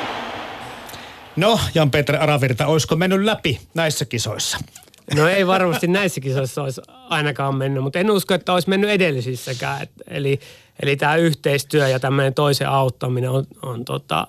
[1.37, 4.59] No, Jan-Peter Aravirta, olisiko mennyt läpi näissä kisoissa?
[5.15, 9.83] No ei varmasti näissä kisoissa olisi ainakaan mennyt, mutta en usko, että olisi mennyt edellisissäkään.
[9.83, 10.41] Et, eli,
[10.83, 14.27] eli tämä yhteistyö ja tämmöinen toisen auttaminen on, on tota,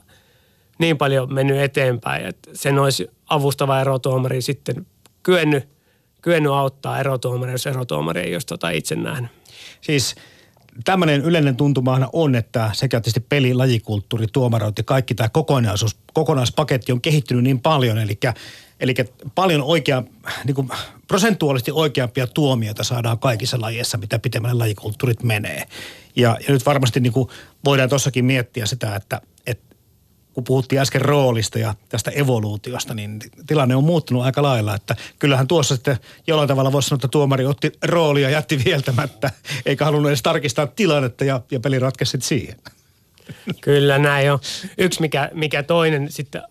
[0.80, 4.86] niin paljon mennyt eteenpäin, että sen olisi avustava erotuomari sitten
[5.24, 5.67] kyennyt,
[6.22, 9.32] kyennyt auttaa erotuomari, jos erotuomari ei olisi tota itse nähnyt.
[9.82, 10.15] Siis
[10.86, 17.02] tämmöinen yleinen tuntumahan on, että sekä tietysti peli, lajikulttuuri, tuomarointi, kaikki tämä kokonaisuus, kokonaispaketti on
[17.02, 18.19] kehittynyt niin paljon, eli
[18.84, 18.93] Eli
[19.36, 20.04] paljon oikea,
[20.46, 20.69] niin kuin
[21.08, 25.63] prosentuaalisesti oikeampia tuomioita saadaan kaikissa lajeissa, mitä pitemmälle lajikulttuurit menee.
[26.15, 27.30] Ja, ja nyt varmasti niin kuin
[27.65, 29.76] voidaan tuossakin miettiä sitä, että, että
[30.34, 34.76] kun puhuttiin äsken roolista ja tästä evoluutiosta, niin tilanne on muuttunut aika lailla.
[34.76, 39.32] Että kyllähän tuossa sitten jollain tavalla voisi sanoa, että tuomari otti roolia ja jätti vieltämättä,
[39.65, 42.56] eikä halunnut edes tarkistaa tilannetta ja, ja peli ratkesi siihen.
[43.62, 44.39] Kyllä näin on.
[44.78, 46.41] Yksi mikä, mikä toinen sitten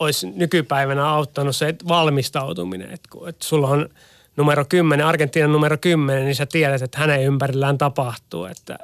[0.00, 2.90] olisi nykypäivänä auttanut se valmistautuminen.
[2.90, 3.88] Että kun, että sulla on
[4.36, 8.44] numero 10, Argentiinan numero 10, niin sä tiedät, että hänen ympärillään tapahtuu.
[8.44, 8.78] Että,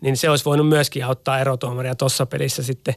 [0.00, 2.94] niin se olisi voinut myöskin auttaa erotuomaria tuossa pelissä sitten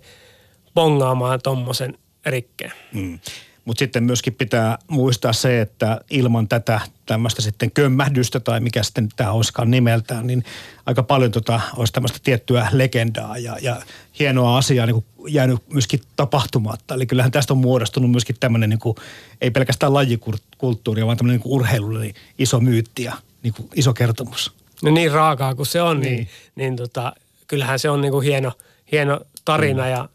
[0.73, 2.73] bongaamaan tuommoisen rikkeen.
[2.93, 3.19] Mm.
[3.65, 9.09] Mutta sitten myöskin pitää muistaa se, että ilman tätä tämmöistä sitten kömmähdystä tai mikä sitten
[9.15, 10.43] tämä olisikaan nimeltään, niin
[10.85, 13.81] aika paljon tota, olisi tämmöistä tiettyä legendaa ja, ja
[14.19, 16.95] hienoa asiaa niin kuin jäänyt myöskin tapahtumatta.
[16.95, 18.97] Eli kyllähän tästä on muodostunut myöskin tämmöinen niin kuin,
[19.41, 24.53] ei pelkästään lajikulttuuri, vaan tämmöinen niin urheilullinen iso myytti ja niin kuin iso kertomus.
[24.83, 27.13] No niin raakaa kuin se on, niin, niin, niin tota,
[27.47, 28.51] kyllähän se on niin kuin hieno,
[28.91, 29.89] hieno tarina mm.
[29.89, 30.09] ja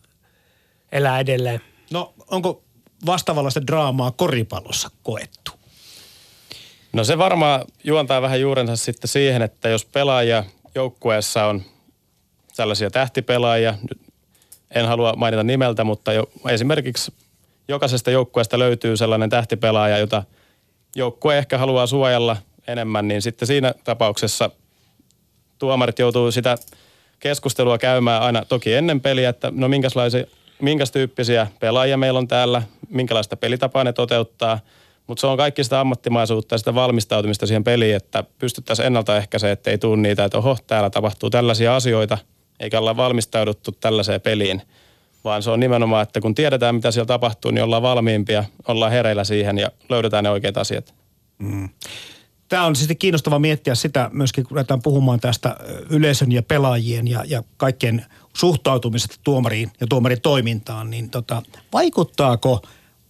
[0.92, 1.60] elää edelleen.
[1.90, 2.62] No onko
[3.06, 5.59] vastaavallaista draamaa koripallossa koettu?
[6.92, 11.62] No se varmaan juontaa vähän juurensa sitten siihen, että jos pelaaja joukkueessa on
[12.56, 13.74] tällaisia tähtipelaajia,
[14.70, 17.12] en halua mainita nimeltä, mutta jo, esimerkiksi
[17.68, 20.22] jokaisesta joukkueesta löytyy sellainen tähtipelaaja, jota
[20.96, 22.36] joukkue ehkä haluaa suojella
[22.66, 24.50] enemmän, niin sitten siinä tapauksessa
[25.58, 26.58] tuomarit joutuu sitä
[27.20, 30.24] keskustelua käymään aina toki ennen peliä, että no minkälaisia,
[30.62, 34.58] minkäs tyyppisiä pelaajia meillä on täällä, minkälaista pelitapaa ne toteuttaa.
[35.10, 39.78] Mutta se on kaikki sitä ammattimaisuutta ja sitä valmistautumista siihen peliin, että pystyttäisiin ennaltaehkäisemään, ettei
[39.78, 42.18] tule niitä, että oho, täällä tapahtuu tällaisia asioita,
[42.60, 44.62] eikä olla valmistauduttu tällaiseen peliin.
[45.24, 49.24] Vaan se on nimenomaan, että kun tiedetään, mitä siellä tapahtuu, niin ollaan valmiimpia, ollaan hereillä
[49.24, 50.94] siihen ja löydetään ne oikeat asiat.
[51.38, 51.68] Mm.
[52.48, 55.56] Tämä on sitten kiinnostava miettiä sitä myöskin, kun ruvetaan puhumaan tästä
[55.90, 58.06] yleisön ja pelaajien ja, ja kaikkien
[58.36, 61.42] suhtautumisesta tuomariin ja tuomarin toimintaan, niin tota,
[61.72, 62.62] vaikuttaako,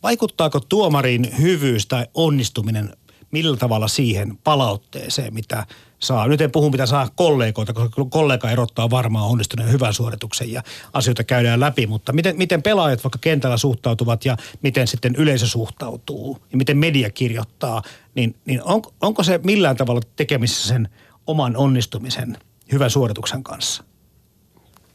[0.02, 2.92] vaikuttaako tuomarin hyvyys tai onnistuminen
[3.30, 5.66] millä tavalla siihen palautteeseen, mitä
[5.98, 6.28] saa.
[6.28, 11.24] Nyt en puhu, mitä saa kollegoita, koska kollega erottaa varmaan onnistuneen hyvän suorituksen ja asioita
[11.24, 16.56] käydään läpi, mutta miten, miten pelaajat vaikka kentällä suhtautuvat ja miten sitten yleisö suhtautuu ja
[16.56, 17.82] miten media kirjoittaa,
[18.14, 20.88] niin, niin on, onko se millään tavalla tekemissä sen
[21.26, 22.38] oman onnistumisen
[22.72, 23.84] hyvän suorituksen kanssa?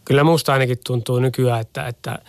[0.06, 2.20] Kyllä musta ainakin tuntuu nykyään, että, että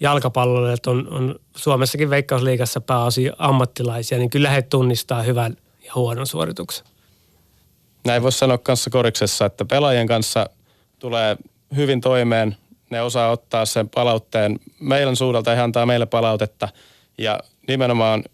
[0.00, 6.86] jalkapalloilijat on, on Suomessakin Veikkausliigassa pääosin ammattilaisia, niin kyllä he tunnistaa hyvän ja huonon suorituksen.
[8.06, 10.50] Näin voisi sanoa kanssa koriksessa, että pelaajien kanssa
[10.98, 11.36] tulee
[11.76, 12.56] hyvin toimeen.
[12.90, 16.68] Ne osaa ottaa sen palautteen meidän suudelta, he antaa meille palautetta.
[17.18, 18.24] Ja nimenomaan,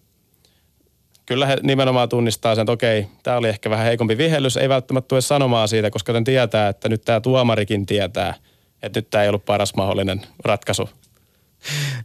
[1.25, 4.57] kyllä he nimenomaan tunnistaa sen, että okei, tämä oli ehkä vähän heikompi vihellys.
[4.57, 8.33] Ei välttämättä tule sanomaan siitä, koska ne tietää, että nyt tämä tuomarikin tietää,
[8.81, 10.89] että nyt tämä ei ollut paras mahdollinen ratkaisu.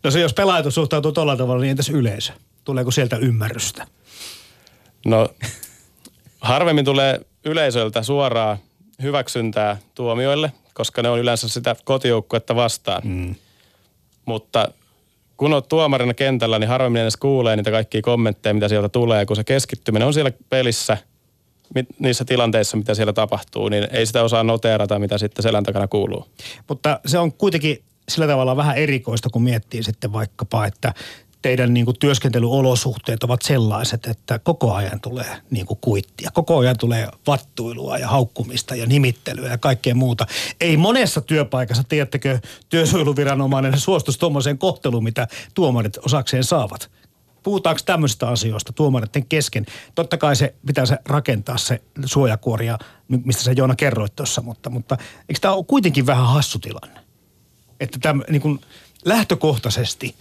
[0.04, 2.32] No se, jos pelaajat suhtautuu tuolla tavalla, niin entäs yleisö?
[2.64, 3.86] Tuleeko sieltä ymmärrystä?
[5.06, 5.28] No
[6.40, 8.58] harvemmin tulee yleisöltä suoraa
[9.02, 13.02] hyväksyntää tuomioille, koska ne on yleensä sitä kotijoukkuetta vastaan.
[13.04, 13.34] Mm.
[14.24, 14.68] Mutta
[15.36, 19.26] kun olet tuomarina kentällä, niin harvemmin edes kuulee niitä kaikkia kommentteja, mitä sieltä tulee.
[19.26, 20.96] Kun se keskittyminen on siellä pelissä,
[21.98, 26.26] niissä tilanteissa, mitä siellä tapahtuu, niin ei sitä osaa noteerata, mitä sitten selän takana kuuluu.
[26.68, 30.94] Mutta se on kuitenkin sillä tavalla vähän erikoista, kun miettii sitten vaikkapa, että
[31.42, 36.30] teidän niin kuin työskentelyolosuhteet ovat sellaiset, että koko ajan tulee niin kuin kuittia.
[36.34, 40.26] Koko ajan tulee vattuilua ja haukkumista ja nimittelyä ja kaikkea muuta.
[40.60, 42.38] Ei monessa työpaikassa, tiedättekö,
[42.68, 46.90] työsuojeluviranomainen suostus tuommoiseen kohteluun, mitä tuomarit osakseen saavat.
[47.42, 49.66] Puhutaanko tämmöisistä asioista tuomareiden kesken?
[49.94, 52.78] Totta kai se pitää se rakentaa se suojakuoria,
[53.08, 54.96] mistä sä Joona kerroit tuossa, mutta, mutta
[55.28, 57.01] eikö tämä ole kuitenkin vähän hassu tilanne?
[57.82, 58.60] Että tämä niin kuin
[59.04, 60.14] lähtökohtaisesti–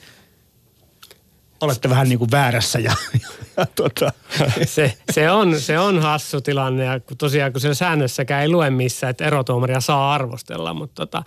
[1.62, 2.80] olette vähän niin kuin väärässä.
[2.80, 2.94] Ja,
[3.58, 4.12] ja tuota.
[4.66, 8.70] se, se, on, se on hassu tilanne ja kun tosiaan kun sen säännössäkään ei lue
[8.70, 11.24] missään, että erotuomaria saa arvostella, mutta tota,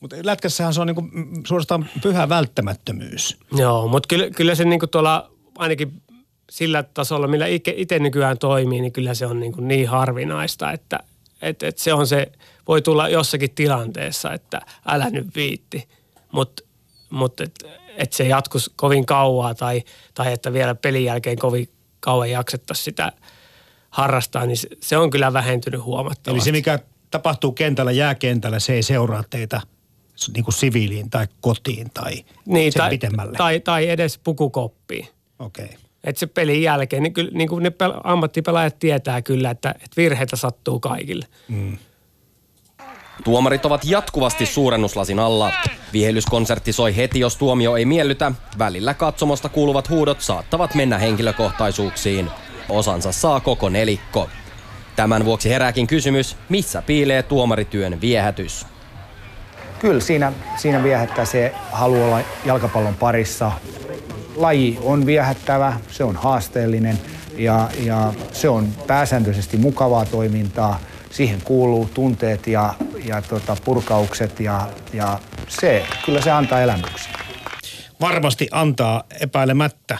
[0.00, 1.08] mutta lätkässähän se on niinku
[1.46, 3.36] suorastaan pyhä välttämättömyys.
[3.52, 6.02] Joo, mutta kyllä, kyllä se niinku tuolla ainakin
[6.50, 11.00] sillä tasolla, millä itse nykyään toimii, niin kyllä se on niin, niin harvinaista, että
[11.42, 12.32] et, et se on se,
[12.68, 15.88] voi tulla jossakin tilanteessa, että älä nyt viitti.
[16.32, 16.62] Mutta
[17.10, 17.40] mut, mut
[17.96, 19.82] että se jatkuisi kovin kauaa tai,
[20.14, 21.68] tai että vielä pelin jälkeen kovin
[22.00, 23.12] kauan jaksettaisiin sitä
[23.90, 26.30] harrastaa, niin se on kyllä vähentynyt huomattavasti.
[26.30, 26.78] Eli se, mikä
[27.10, 29.60] tapahtuu kentällä, jääkentällä, se ei seuraa teitä
[30.34, 33.38] niin kuin siviiliin tai kotiin tai niin, sen tai, pitemmälle.
[33.38, 35.08] Tai, tai edes pukukoppiin.
[35.38, 35.64] Okei.
[35.64, 35.76] Okay.
[36.04, 37.72] Että se pelin jälkeen, niin, kyllä, niin kuin ne
[38.04, 41.26] ammattipelaajat tietää kyllä, että, että virheitä sattuu kaikille.
[41.48, 41.78] Mm.
[43.24, 45.52] Tuomarit ovat jatkuvasti suurennuslasin alla.
[45.92, 48.32] Vihellyskonsertti soi heti, jos tuomio ei miellytä.
[48.58, 52.30] Välillä katsomosta kuuluvat huudot saattavat mennä henkilökohtaisuuksiin.
[52.68, 54.30] Osansa saa koko nelikko.
[54.96, 58.66] Tämän vuoksi herääkin kysymys, missä piilee tuomarityön viehätys?
[59.78, 63.52] Kyllä siinä, siinä viehättää se halu olla jalkapallon parissa.
[64.40, 66.98] Laji on viehättävä, se on haasteellinen
[67.36, 70.80] ja, ja se on pääsääntöisesti mukavaa toimintaa–
[71.10, 72.74] siihen kuuluu tunteet ja,
[73.04, 75.18] ja tota, purkaukset ja, ja
[75.48, 77.12] se, kyllä se antaa elämyksiä.
[78.00, 79.98] varmasti antaa epäilemättä,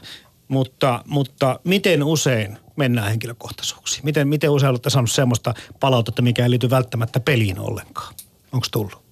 [0.49, 4.05] mutta, mutta miten usein mennään henkilökohtaisuuksiin?
[4.05, 8.15] Miten, miten usein olette saanut semmoista palautetta, mikä ei liity välttämättä peliin ollenkaan?
[8.53, 9.03] Onko tullut?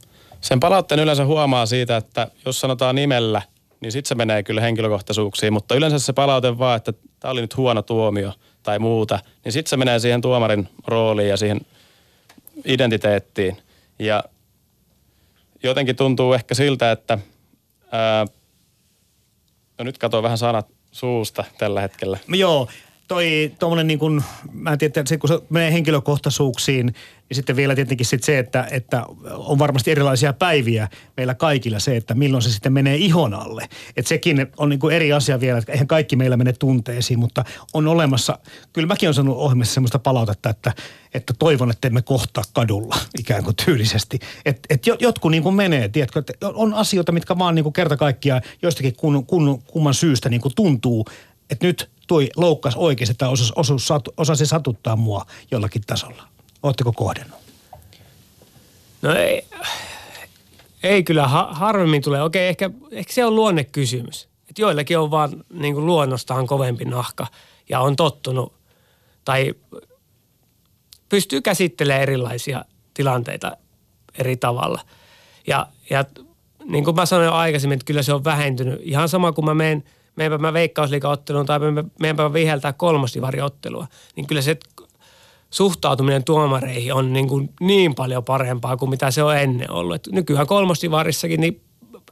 [0.41, 3.43] Sen palautteen yleensä huomaa siitä, että jos sanotaan nimellä,
[3.81, 7.57] niin sitten se menee kyllä henkilökohtaisuuksiin, mutta yleensä se palaute vaan, että tämä oli nyt
[7.57, 11.61] huono tuomio tai muuta, niin sitten se menee siihen tuomarin rooliin ja siihen
[12.65, 13.57] identiteettiin.
[13.99, 14.25] Ja
[15.63, 17.19] jotenkin tuntuu ehkä siltä, että
[17.93, 18.27] ää,
[19.79, 22.19] no nyt katsoin vähän sanat suusta tällä hetkellä.
[22.29, 22.69] Joo,
[23.09, 28.07] toi tuommoinen niin kuin, mä en tiedä, kun se menee henkilökohtaisuuksiin, niin sitten vielä tietenkin
[28.07, 32.73] sit se, että, että on varmasti erilaisia päiviä meillä kaikilla se, että milloin se sitten
[32.73, 33.69] menee ihon alle.
[33.97, 37.45] Että sekin on niin kuin eri asia vielä, että eihän kaikki meillä mene tunteisiin, mutta
[37.75, 38.39] on olemassa,
[38.73, 40.73] kyllä mäkin olen sanonut ohjelmassa sellaista palautetta, että,
[41.15, 44.19] että toivon, että emme kohtaa kadulla ikään kuin tyylisesti.
[44.45, 47.97] Että et jotkut niin kuin menee, tiedätkö, että on asioita, mitkä vaan niin kuin kerta
[47.97, 51.07] kaikkiaan jostakin kun, kun, kumman syystä niin kuin tuntuu,
[51.51, 56.23] että nyt toi loukkas oikeasti tai osasi, osasi, osasi satuttaa mua jollakin tasolla.
[56.63, 57.39] Oletteko kohdennut?
[59.03, 59.47] No ei,
[60.83, 62.23] ei kyllä, ha, harvemmin tulee.
[62.23, 64.29] Okei, ehkä, ehkä se on luonnekysymys.
[64.49, 67.27] Että joillakin on vaan niin kuin luonnostaan kovempi nahka
[67.69, 68.53] ja on tottunut
[69.25, 69.55] tai
[71.09, 73.57] pystyy käsittelemään erilaisia tilanteita
[74.19, 74.81] eri tavalla.
[75.47, 76.05] Ja, ja
[76.65, 78.81] niin kuin mä sanoin aikaisemmin, että kyllä se on vähentynyt.
[78.83, 79.85] Ihan sama kuin mä menen–
[80.19, 81.59] meidänpä mä veikkausliikaotteluun tai
[82.01, 84.57] meidänpä viheltää kolmosivariottelua, niin kyllä se
[85.51, 89.95] suhtautuminen tuomareihin on niin, kuin niin paljon parempaa kuin mitä se on ennen ollut.
[89.95, 91.63] Et nykyään kolmosivarissakin, niin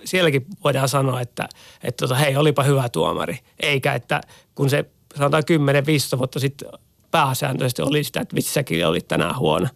[0.04, 1.48] sielläkin voidaan sanoa, että,
[1.82, 3.38] että tota, hei, olipa hyvä tuomari.
[3.60, 4.20] Eikä, että
[4.54, 4.84] kun se
[5.16, 5.42] sanotaan
[6.14, 6.68] 10-15 vuotta sitten
[7.10, 9.68] pääsääntöisesti oli sitä, että vitsi säkin olit tänään huono.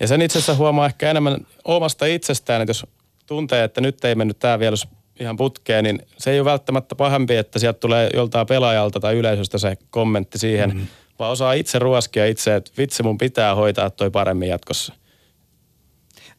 [0.00, 2.86] Ja sen itse asiassa huomaa ehkä enemmän omasta itsestään, että jos
[3.26, 4.76] tuntee, että nyt ei mennyt tämä vielä
[5.20, 9.58] ihan putkeen, niin se ei ole välttämättä pahempi, että sieltä tulee joltain pelaajalta tai yleisöstä
[9.58, 10.86] se kommentti siihen, mm-hmm.
[11.18, 14.94] vaan osaa itse ruoskia itse, että vitsi mun pitää hoitaa toi paremmin jatkossa.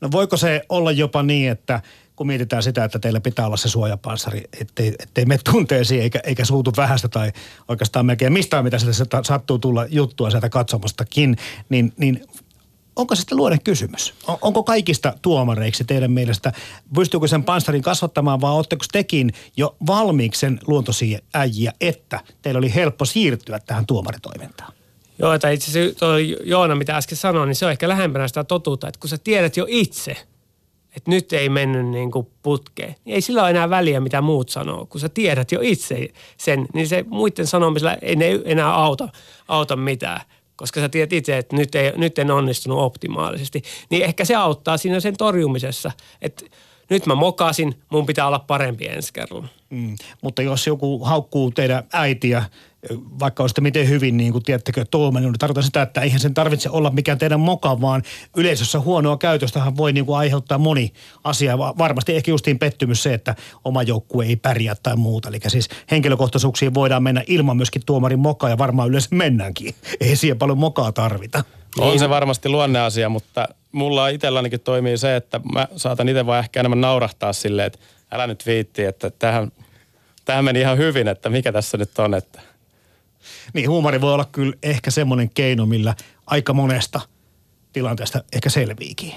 [0.01, 1.81] No voiko se olla jopa niin, että
[2.15, 6.45] kun mietitään sitä, että teillä pitää olla se suojapanssari, ettei, ettei me tunteisiin eikä, eikä
[6.45, 7.31] suutu vähästä tai
[7.67, 11.37] oikeastaan melkein mistään, mitä sieltä sattuu tulla juttua sieltä katsomastakin,
[11.69, 12.27] niin, niin
[12.99, 14.13] onko se sitten luoden kysymys?
[14.27, 16.51] On, onko kaikista tuomareiksi teidän mielestä?
[16.95, 22.75] Pystyykö sen panssarin kasvattamaan vai oletteko tekin jo valmiiksi sen luontoisia äijiä, että teillä oli
[22.75, 24.73] helppo siirtyä tähän tuomaritoimintaan?
[25.19, 28.43] Joo, että itse asiassa toi Joona, mitä äsken sanoin, niin se on ehkä lähempänä sitä
[28.43, 30.11] totuutta, että kun sä tiedät jo itse,
[30.95, 34.49] että nyt ei mennyt niin kuin putkeen, niin ei sillä ole enää väliä, mitä muut
[34.49, 34.85] sanoo.
[34.85, 39.09] Kun sä tiedät jo itse sen, niin se muiden sanomisella ei ne enää auta,
[39.47, 40.21] auta mitään
[40.59, 44.77] koska sä tiedät itse, että nyt, ei, nyt en onnistunut optimaalisesti, niin ehkä se auttaa
[44.77, 45.91] siinä sen torjumisessa,
[46.21, 46.45] että
[46.89, 49.47] nyt mä mokasin, mun pitää olla parempi ensi kerralla.
[49.69, 49.95] Mm.
[50.21, 52.43] Mutta jos joku haukkuu teidän äitiä
[53.19, 56.69] vaikka olisitte miten hyvin, niin kuin tiedättekö, tuomainen, niin tarkoittaa sitä, että eihän sen tarvitse
[56.69, 58.03] olla mikään teidän moka, vaan
[58.37, 61.57] yleisössä huonoa käytöstähän voi niin kuin aiheuttaa moni asia.
[61.57, 65.29] Varmasti ehkä justiin pettymys se, että oma joukkue ei pärjää tai muuta.
[65.29, 69.75] Eli siis henkilökohtaisuuksiin voidaan mennä ilman myöskin tuomarin mokaa ja varmaan yleensä mennäänkin.
[70.01, 71.43] Ei siihen paljon mokaa tarvita.
[71.77, 76.59] On se varmasti luonneasia, mutta mulla itsellänikin toimii se, että mä saatan itse vaan ehkä
[76.59, 77.79] enemmän naurahtaa silleen, että
[78.11, 79.51] älä nyt viitti, että tähän,
[80.25, 82.41] tähän meni ihan hyvin, että mikä tässä nyt on, että
[83.53, 87.01] niin huumori voi olla kyllä ehkä semmoinen keino, millä aika monesta
[87.73, 89.13] tilanteesta ehkä selviikin.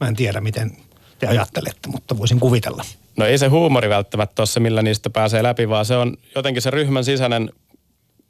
[0.00, 0.76] Mä en tiedä, miten
[1.18, 2.84] te ajattelette, mutta voisin kuvitella.
[3.16, 6.62] No ei se huumori välttämättä ole se, millä niistä pääsee läpi, vaan se on jotenkin
[6.62, 7.50] se ryhmän sisäinen,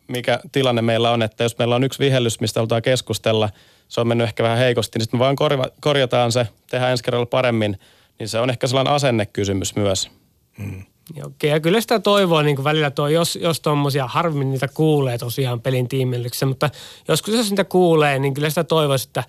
[0.09, 3.51] mikä tilanne meillä on, että jos meillä on yksi vihellys, mistä halutaan keskustella,
[3.89, 5.37] se on mennyt ehkä vähän heikosti, niin sitten me vaan
[5.81, 7.79] korjataan se, tehdään ensi kerralla paremmin,
[8.19, 10.11] niin se on ehkä sellainen asennekysymys myös.
[10.59, 10.83] Hmm.
[11.25, 15.19] Okei, ja kyllä sitä toivoa niin kuin välillä tuo, jos, jos tuommoisia, harvemmin niitä kuulee
[15.19, 16.71] tosiaan pelin tiimillyksessä, mutta
[17.09, 19.25] joskus jos niitä kuulee, niin kyllä sitä toivoisi, että,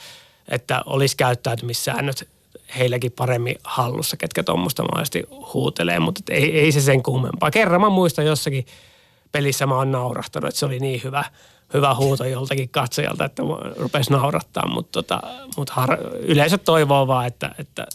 [0.48, 2.30] että olisi käyttäytymissäännöt
[2.78, 5.24] heilläkin paremmin hallussa, ketkä tuommoista mahdollisesti
[5.54, 7.52] huutelee, mutta ei, ei se sen kummempaa.
[7.52, 8.66] Kerran mä muistan jossakin
[9.32, 11.26] pelissä mä oon naurahtanut, että se oli niin hyvä,
[11.74, 13.44] hyvä huuto joltakin katsojalta, että
[13.78, 15.22] rupesi naurattaa, mutta, tota,
[15.58, 17.88] mutta har, yleensä toivoo vaan, että, että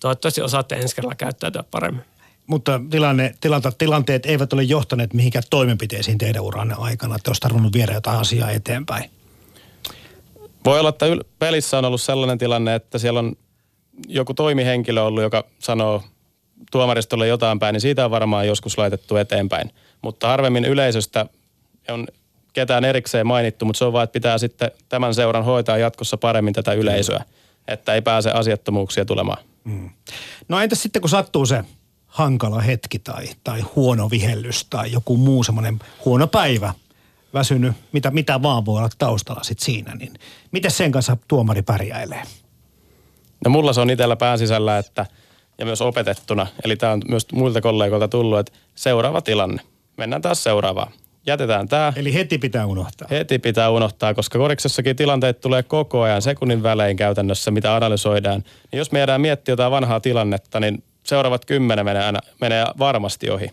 [0.00, 2.04] toivottavasti osaatte ensi kerralla käyttäytyä paremmin
[2.46, 7.72] mutta tilanne, tilanta, tilanteet eivät ole johtaneet mihinkään toimenpiteisiin teidän uranne aikana, että olisi tarvinnut
[7.72, 9.10] viedä jotain asiaa eteenpäin.
[10.64, 11.06] Voi olla, että
[11.38, 13.36] pelissä on ollut sellainen tilanne, että siellä on
[14.08, 16.02] joku toimihenkilö ollut, joka sanoo
[16.70, 19.70] tuomaristolle jotain päin, niin siitä on varmaan joskus laitettu eteenpäin.
[20.02, 21.26] Mutta harvemmin yleisöstä
[21.88, 22.06] on
[22.52, 26.54] ketään erikseen mainittu, mutta se on vaan, että pitää sitten tämän seuran hoitaa jatkossa paremmin
[26.54, 27.24] tätä yleisöä,
[27.68, 29.44] että ei pääse asiattomuuksia tulemaan.
[29.64, 29.90] Mm.
[30.48, 31.64] No entäs sitten kun sattuu se
[32.16, 36.74] hankala hetki tai, tai huono vihellys tai joku muu semmoinen huono päivä,
[37.34, 40.14] väsynyt, mitä, mitä vaan voi olla taustalla sit siinä, niin
[40.52, 42.22] miten sen kanssa tuomari pärjäilee?
[43.44, 45.06] No mulla se on itsellä pään sisällä, että
[45.58, 49.62] ja myös opetettuna, eli tämä on myös muilta kollegoilta tullut, että seuraava tilanne.
[49.96, 50.92] Mennään taas seuraavaan.
[51.26, 51.92] Jätetään tämä.
[51.96, 53.08] Eli heti pitää unohtaa.
[53.10, 58.44] Heti pitää unohtaa, koska koriksessakin tilanteet tulee koko ajan sekunnin välein käytännössä, mitä analysoidaan.
[58.72, 63.30] Niin jos me jäädään miettiä jotain vanhaa tilannetta, niin seuraavat kymmenen menee, aina, menee varmasti
[63.30, 63.50] ohi.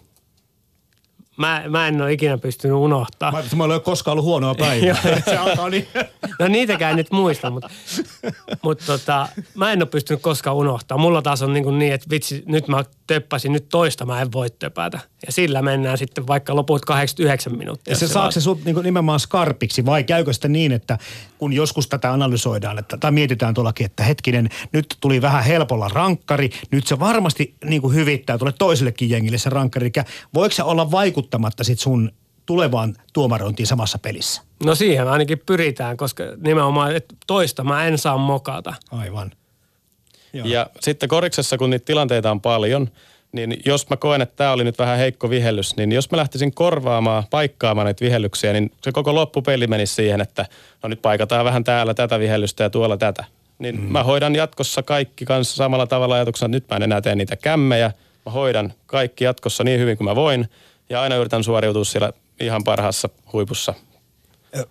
[1.37, 3.31] Mä, mä en ole ikinä pystynyt unohtaa.
[3.31, 4.95] Mä, mä ole koskaan ollut huonoa päivää.
[5.25, 5.87] se alkaa niin.
[6.39, 7.69] no niitäkään en nyt muista, mutta,
[8.61, 10.97] mutta tota, mä en ole pystynyt koskaan unohtaa.
[10.97, 14.49] Mulla taas on niin, niin että vitsi, nyt mä töppäsin, nyt toista mä en voi
[14.49, 14.99] töpätä.
[15.25, 17.91] Ja sillä mennään sitten vaikka loput 89 minuuttia.
[17.91, 20.97] Ja se, se saako se sut niin nimenomaan skarpiksi vai käykö sitten niin, että
[21.37, 26.49] kun joskus tätä analysoidaan että, tai mietitään tuollakin, että hetkinen, nyt tuli vähän helpolla rankkari,
[26.71, 29.91] nyt se varmasti niin kuin hyvittää tuolle toisellekin jengille se rankkari.
[29.95, 32.11] Eli voiko se olla vaikuttamatta sit sun
[32.45, 34.41] tulevaan tuomarointiin samassa pelissä?
[34.65, 38.73] No siihen ainakin pyritään, koska nimenomaan että toista mä en saa mokata.
[38.91, 39.31] Aivan.
[40.33, 40.47] Joo.
[40.47, 42.89] Ja sitten koriksessa, kun niitä tilanteita on paljon,
[43.33, 46.53] niin jos mä koen, että tämä oli nyt vähän heikko vihellys, niin jos mä lähtisin
[46.53, 50.45] korvaamaan, paikkaamaan näitä vihellyksiä, niin se koko loppupeli menisi siihen, että
[50.83, 53.25] no nyt paikataan vähän täällä tätä vihellystä ja tuolla tätä.
[53.59, 53.81] Niin mm.
[53.81, 57.35] mä hoidan jatkossa kaikki kanssa samalla tavalla ajatuksena, että nyt mä en enää tee niitä
[57.35, 57.91] kämmejä.
[58.25, 60.49] Mä hoidan kaikki jatkossa niin hyvin kuin mä voin
[60.89, 63.73] ja aina yritän suoriutua siellä ihan parhaassa huipussa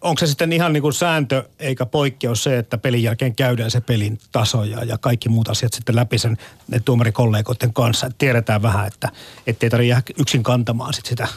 [0.00, 3.80] onko se sitten ihan niin kuin sääntö eikä poikkeus se, että pelin jälkeen käydään se
[3.80, 6.36] pelin taso ja, ja kaikki muut asiat sitten läpi sen
[6.68, 8.06] ne tuomarikollegoiden kanssa.
[8.06, 9.08] Että tiedetään vähän, että
[9.46, 11.28] ettei tarvitse yksin kantamaan sit sitä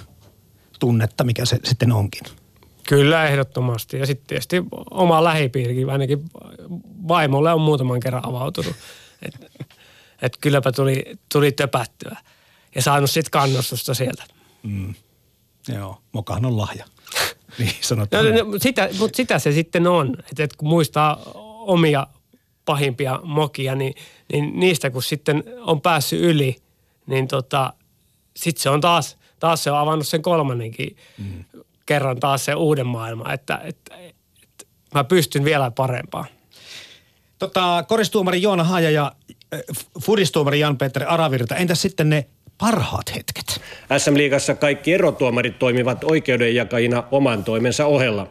[0.79, 2.23] tunnetta, mikä se sitten onkin.
[2.87, 3.97] Kyllä, ehdottomasti.
[3.97, 6.25] Ja sitten tietysti oma lähipiirikin, ainakin
[7.07, 8.75] vaimolle on muutaman kerran avautunut.
[9.21, 9.47] Että
[10.21, 12.17] et kylläpä tuli, tuli töpättyä
[12.75, 14.23] ja saanut sitten kannustusta sieltä.
[14.63, 14.93] Mm.
[15.67, 16.85] Joo, mokahan on lahja.
[17.59, 18.25] Niin sanotaan.
[18.25, 21.21] No, no, sitä, mutta sitä se sitten on, että et kun muistaa
[21.65, 22.07] omia
[22.65, 23.93] pahimpia mokia, niin,
[24.33, 26.55] niin niistä kun sitten on päässyt yli,
[27.07, 27.73] niin tota,
[28.35, 31.45] sitten se on taas, taas se on avannut sen kolmannenkin mm.
[31.85, 33.95] kerran taas se uuden maailman, että, että,
[34.43, 36.25] että mä pystyn vielä parempaan.
[37.39, 39.11] Tota, koristuomari Joona Haja ja
[39.53, 39.59] äh,
[40.01, 42.25] fudistuomari Jan-Peter Aravirta, entäs sitten ne
[42.57, 43.61] parhaat hetket?
[43.97, 48.27] SM-liigassa kaikki erotuomarit toimivat oikeudenjakajina oman toimensa ohella.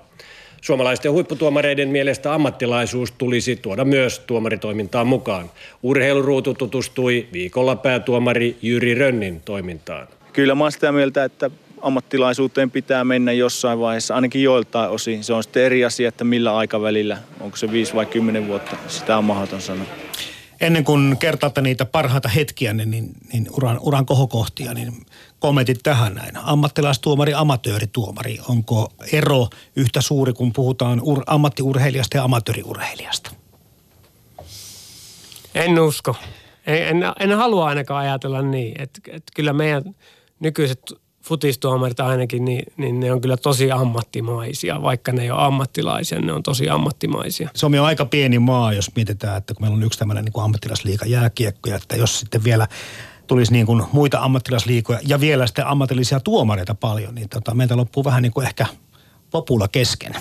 [0.62, 5.50] Suomalaisten huipputuomareiden mielestä ammattilaisuus tulisi tuoda myös tuomaritoimintaan mukaan.
[5.82, 10.08] Urheiluruutu tutustui viikolla päätuomari Jyri Rönnin toimintaan.
[10.32, 11.50] Kyllä mä sitä mieltä, että
[11.80, 15.24] ammattilaisuuteen pitää mennä jossain vaiheessa, ainakin joiltain osin.
[15.24, 19.18] Se on sitten eri asia, että millä aikavälillä, onko se 5 vai 10 vuotta, sitä
[19.18, 20.03] on mahdoton sanoa
[20.60, 25.06] ennen kuin kertaatte niitä parhaita hetkiä, niin, niin, niin uran, uran kohokohtia, niin
[25.38, 26.36] kommentit tähän näin.
[26.36, 28.38] Ammattilaistuomari, amatöörituomari.
[28.48, 33.30] Onko ero yhtä suuri, kun puhutaan ur, ammattiurheilijasta ja amatööriurheilijasta?
[35.54, 36.16] En usko.
[36.66, 38.82] En, en, en halua ainakaan ajatella niin.
[38.82, 39.82] Että et kyllä meidän
[40.40, 40.82] nykyiset
[41.24, 44.82] futistuomarit ainakin, niin, niin ne on kyllä tosi ammattimaisia.
[44.82, 47.48] Vaikka ne ei ole ammattilaisia, ne on tosi ammattimaisia.
[47.54, 51.06] Suomi on aika pieni maa, jos mietitään, että kun meillä on yksi tämmöinen niin ammattilasliiga
[51.06, 52.68] jääkiekko, ja että jos sitten vielä
[53.26, 58.04] tulisi niin kuin muita ammattilasliikoja ja vielä sitten ammatillisia tuomareita paljon, niin tota, meiltä loppuu
[58.04, 58.66] vähän niin kuin ehkä
[59.30, 60.12] popula kesken.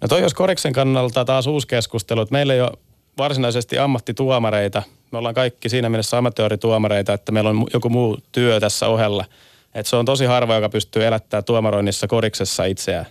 [0.00, 2.72] No toi jos Koriksen kannalta taas uusi keskustelu, että meillä ei ole
[3.18, 4.82] varsinaisesti ammattituomareita.
[5.12, 9.24] Me ollaan kaikki siinä mielessä amatöörituomareita, että meillä on joku muu työ tässä ohella–
[9.74, 13.06] et se on tosi harva, joka pystyy elättämään tuomaroinnissa koriksessa itseään.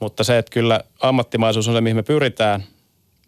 [0.00, 2.64] Mutta se, että kyllä ammattimaisuus on se, mihin me pyritään,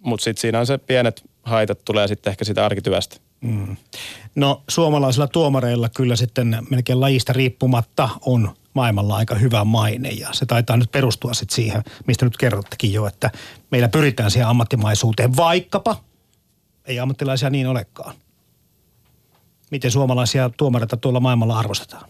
[0.01, 3.16] mutta sitten siinä on se pienet haitat tulee sitten ehkä sitä arkityöstä.
[3.41, 3.77] Mm.
[4.35, 10.47] No suomalaisilla tuomareilla kyllä sitten melkein lajista riippumatta on maailmalla aika hyvä maine ja se
[10.47, 13.31] taitaa nyt perustua sitten siihen, mistä nyt kerrottekin jo, että
[13.71, 15.97] meillä pyritään siihen ammattimaisuuteen, vaikkapa
[16.85, 18.14] ei ammattilaisia niin olekaan.
[19.71, 22.09] Miten suomalaisia tuomareita tuolla maailmalla arvostetaan?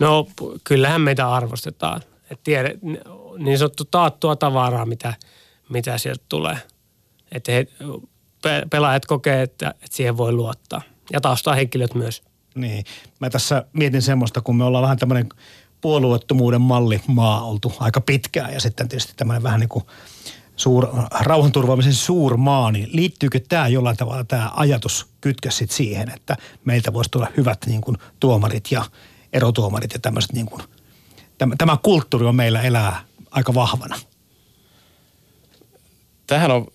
[0.00, 0.26] No
[0.64, 2.00] kyllähän meitä arvostetaan.
[2.30, 2.70] Et tiedä,
[3.38, 5.14] niin sanottu taattua tavaraa, mitä,
[5.68, 6.56] mitä sieltä tulee.
[7.32, 7.66] Että he,
[8.70, 10.82] pelaajat kokee, että, että siihen voi luottaa.
[11.12, 11.20] Ja
[11.54, 12.22] henkilöt myös.
[12.54, 12.84] Niin.
[13.20, 15.28] Mä tässä mietin semmoista, kun me ollaan vähän tämmöinen
[15.80, 19.84] puolueettomuuden malli maa oltu aika pitkään ja sitten tietysti tämmöinen vähän niin kuin
[20.56, 20.88] suur,
[21.20, 27.28] rauhanturvaamisen suurmaa, niin liittyykö tämä jollain tavalla tämä ajatus kytkä siihen, että meiltä voisi tulla
[27.36, 28.84] hyvät niin kuin tuomarit ja
[29.32, 30.62] erotuomarit ja tämmöiset niin kuin,
[31.38, 33.96] tämä, tämä kulttuuri on meillä elää aika vahvana.
[36.26, 36.66] Tähän on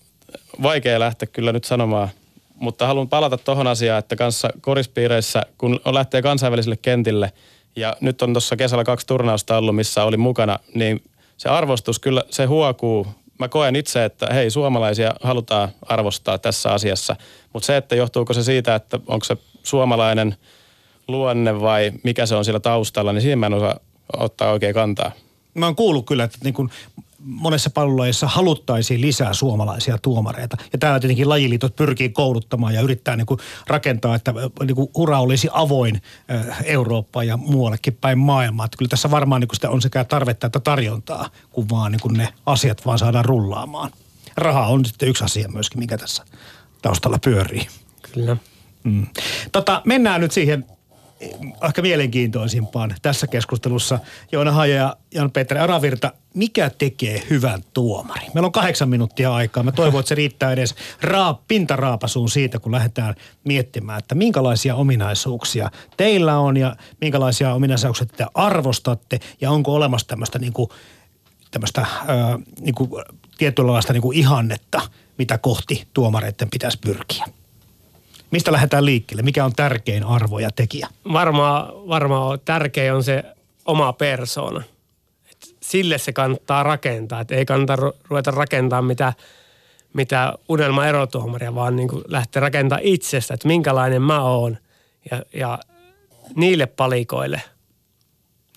[0.62, 2.10] vaikea lähteä kyllä nyt sanomaan
[2.56, 7.32] mutta haluan palata tuohon asiaan, että kanssa korispiireissä, kun lähtee kansainvälisille kentille,
[7.76, 11.02] ja nyt on tuossa kesällä kaksi turnausta ollut, missä oli mukana, niin
[11.36, 13.06] se arvostus kyllä, se huokuu.
[13.38, 17.16] Mä koen itse, että hei, suomalaisia halutaan arvostaa tässä asiassa,
[17.52, 20.36] mutta se, että johtuuko se siitä, että onko se suomalainen
[21.08, 23.78] luonne vai mikä se on siellä taustalla, niin siihen mä en osaa
[24.16, 25.12] ottaa oikein kantaa.
[25.54, 26.70] Mä oon kuullut kyllä, että niin kuin
[27.18, 30.56] monessa pallolajissa haluttaisiin lisää suomalaisia tuomareita.
[30.72, 34.34] Ja täällä tietenkin lajiliitot pyrkii kouluttamaan ja yrittää niin kuin rakentaa, että
[34.66, 36.02] niin kuin ura olisi avoin
[36.64, 38.64] Eurooppaan ja muuallekin päin maailmaa.
[38.64, 42.00] Että kyllä tässä varmaan niin kuin sitä on sekä tarvetta että tarjontaa, kun vaan niin
[42.00, 43.90] kuin ne asiat vaan saadaan rullaamaan.
[44.36, 46.24] Raha on sitten yksi asia myöskin, mikä tässä
[46.82, 47.66] taustalla pyörii.
[48.12, 48.36] Kyllä.
[48.84, 49.06] Mm.
[49.52, 50.66] Tota, mennään nyt siihen
[51.68, 53.98] ehkä mielenkiintoisimpaan tässä keskustelussa.
[54.32, 58.26] Joona Haja ja Jan-Peter Aravirta, mikä tekee hyvän tuomari?
[58.34, 59.62] Meillä on kahdeksan minuuttia aikaa.
[59.62, 63.14] Mä toivon, että se riittää edes raap, pintaraapasuun siitä, kun lähdetään
[63.44, 70.38] miettimään, että minkälaisia ominaisuuksia teillä on ja minkälaisia ominaisuuksia te arvostatte ja onko olemassa tämmöistä
[70.38, 70.70] niin kuin,
[71.50, 72.90] tämmöistä, ää, niin kuin,
[73.38, 74.80] tietynlaista niin kuin ihannetta,
[75.18, 77.26] mitä kohti tuomareiden pitäisi pyrkiä.
[78.30, 79.22] Mistä lähdetään liikkeelle?
[79.22, 80.88] Mikä on tärkein arvo ja tekijä?
[81.12, 83.24] Varmaan varmaa tärkein on se
[83.64, 84.62] oma persoona.
[85.30, 87.20] Et sille se kannattaa rakentaa.
[87.20, 87.76] Et ei kannata
[88.08, 89.12] ruveta rakentamaan mitä,
[89.92, 94.58] mitä unelma erotuomaria, vaan niin lähteä rakentamaan itsestä, että minkälainen mä oon.
[95.10, 95.58] Ja, ja
[96.36, 97.42] niille palikoille,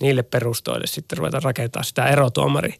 [0.02, 2.74] niille perustoille sitten ruveta rakentamaan sitä erotuomari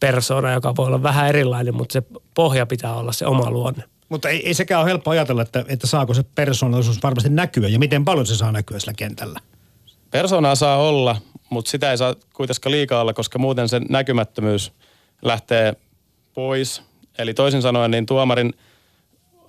[0.00, 2.02] persona, joka voi olla vähän erilainen, mutta se
[2.34, 3.84] pohja pitää olla se oma luonne.
[4.12, 7.78] Mutta ei, ei sekään ole helppo ajatella, että, että saako se persoonallisuus varmasti näkyä ja
[7.78, 9.40] miten paljon se saa näkyä sillä kentällä.
[10.10, 11.16] Persoonaa saa olla,
[11.50, 14.72] mutta sitä ei saa kuitenkaan liikaa olla, koska muuten se näkymättömyys
[15.22, 15.74] lähtee
[16.34, 16.82] pois.
[17.18, 18.54] Eli toisin sanoen, niin tuomarin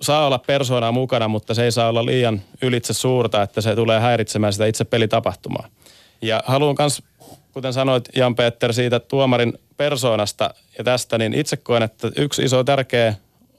[0.00, 4.00] saa olla persoonaa mukana, mutta se ei saa olla liian ylitse suurta, että se tulee
[4.00, 5.68] häiritsemään sitä itse pelitapahtumaa.
[6.22, 7.02] Ja haluan myös,
[7.52, 13.14] kuten sanoit Jan-Peter, siitä tuomarin persoonasta ja tästä, niin itse koen, että yksi iso tärkeä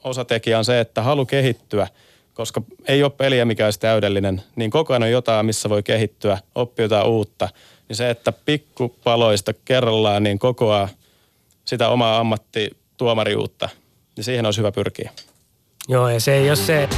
[0.06, 1.88] osatekijä on se, että halu kehittyä,
[2.34, 6.38] koska ei ole peliä, mikä olisi täydellinen, niin koko ajan on jotain, missä voi kehittyä,
[6.54, 7.48] oppia jotain uutta.
[7.88, 10.88] Niin se, että pikkupaloista kerrallaan niin kokoaa
[11.64, 13.68] sitä omaa ammattituomariuutta,
[14.16, 15.10] niin siihen olisi hyvä pyrkiä.
[15.88, 16.88] Joo, ja se ei ole se,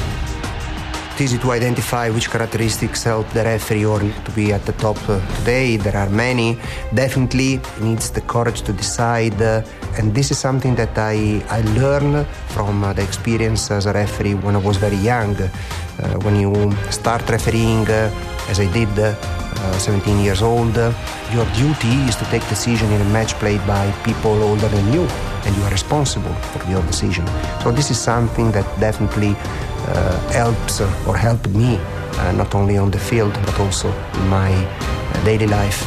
[1.18, 4.96] It's easy to identify which characteristics help the referee or to be at the top
[5.08, 5.76] uh, today.
[5.76, 6.56] There are many.
[6.94, 9.64] Definitely needs the courage to decide, uh,
[9.98, 14.36] and this is something that I I learned from uh, the experience as a referee
[14.44, 15.34] when I was very young.
[15.34, 15.50] Uh,
[16.22, 16.54] when you
[16.92, 18.14] start refereeing, uh,
[18.48, 18.94] as I did.
[18.96, 19.14] Uh,
[19.78, 20.76] 17 years old,
[21.34, 25.02] your duty is to take decision in a match played by people older than you,
[25.44, 27.26] and you are responsible for your decision.
[27.64, 29.34] So this is something that definitely
[30.34, 35.24] helps or helped me uh, not only on the field but also in my uh,
[35.24, 35.86] daily life.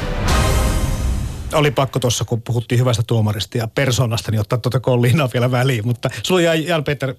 [1.54, 5.88] Oli pakko tuossa, kun puhuttiin hyvästä tuomarista ja persoonasta, niin ottaa tuota kolliinaa vielä väliin.
[5.88, 7.16] Mutta sulla jäi Jan-Peter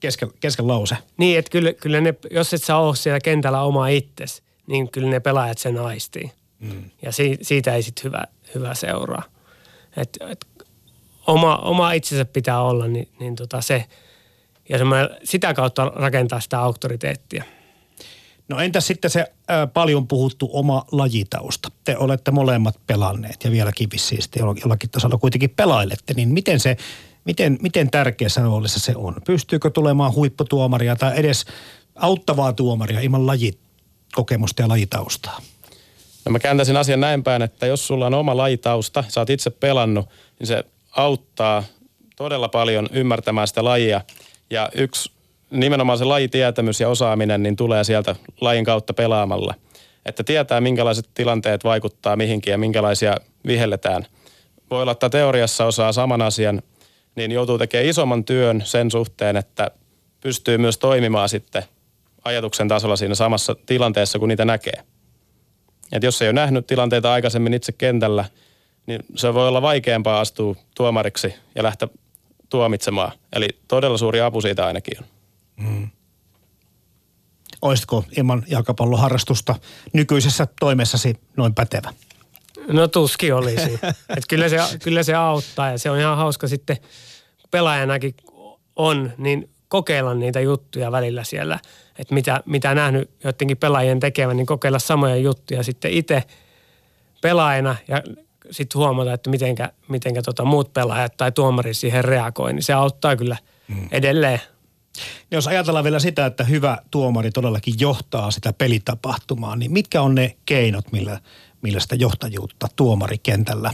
[0.00, 0.96] kesken, kesken lause.
[1.16, 5.10] Niin, että kyllä, kyllä ne, jos et sä ole siellä kentällä oma itsesi, niin kyllä
[5.10, 6.30] ne pelaajat sen aistii.
[6.58, 6.90] Mm.
[7.02, 8.24] Ja si, siitä ei sitten hyvä,
[8.54, 9.22] hyvä seuraa.
[9.96, 10.46] Et, et
[11.26, 13.84] oma, oma itsensä pitää olla, niin, niin tota se–
[14.68, 14.78] ja
[15.24, 17.44] sitä kautta rakentaa sitä auktoriteettia.
[18.48, 21.70] No entäs sitten se ää, paljon puhuttu oma lajitausta?
[21.84, 26.76] Te olette molemmat pelanneet ja vieläkin vissiin sitten jollakin tasolla kuitenkin pelailette, niin miten se,
[27.24, 29.14] miten, miten tärkeässä roolissa se on?
[29.26, 31.44] Pystyykö tulemaan huipputuomaria tai edes
[31.94, 35.40] auttavaa tuomaria ilman lajikokemusta ja lajitaustaa?
[36.24, 39.50] No mä kääntäisin asian näin päin, että jos sulla on oma lajitausta, sä oot itse
[39.50, 40.08] pelannut,
[40.38, 41.64] niin se auttaa
[42.16, 44.00] todella paljon ymmärtämään sitä lajia–
[44.50, 45.12] ja yksi
[45.50, 49.54] nimenomaan se lajitietämys ja osaaminen niin tulee sieltä lajin kautta pelaamalla.
[50.06, 53.16] Että tietää, minkälaiset tilanteet vaikuttaa mihinkin ja minkälaisia
[53.46, 54.06] vihelletään.
[54.70, 56.62] Voi olla, että teoriassa osaa saman asian,
[57.14, 59.70] niin joutuu tekemään isomman työn sen suhteen, että
[60.20, 61.62] pystyy myös toimimaan sitten
[62.24, 64.82] ajatuksen tasolla siinä samassa tilanteessa, kun niitä näkee.
[65.92, 68.24] Et jos ei ole nähnyt tilanteita aikaisemmin itse kentällä,
[68.86, 71.88] niin se voi olla vaikeampaa astua tuomariksi ja lähteä
[72.48, 73.12] tuomitsemaan.
[73.32, 75.06] Eli todella suuri apu siitä ainakin on.
[75.56, 75.88] Mm.
[77.62, 79.54] Olisitko ilman jalkapalloharrastusta
[79.92, 81.92] nykyisessä toimessasi noin pätevä?
[82.68, 83.80] No tuskin olisi.
[84.16, 86.76] Et kyllä, se, kyllä se auttaa ja se on ihan hauska sitten,
[87.50, 88.14] pelaajanakin
[88.76, 91.58] on, niin kokeilla niitä juttuja välillä siellä.
[91.98, 96.22] Että mitä, mitä nähnyt joidenkin pelaajien tekevän, niin kokeilla samoja juttuja sitten itse
[97.22, 98.02] pelaajana ja
[98.50, 103.16] sitten huomata, että mitenkä, mitenkä tota muut pelaajat tai tuomari siihen reagoi, niin se auttaa
[103.16, 103.36] kyllä
[103.68, 103.88] mm.
[103.92, 104.40] edelleen.
[105.30, 110.36] Jos ajatellaan vielä sitä, että hyvä tuomari todellakin johtaa sitä pelitapahtumaa, niin mitkä on ne
[110.46, 111.20] keinot, millä,
[111.62, 113.72] millä sitä johtajuutta tuomarikentällä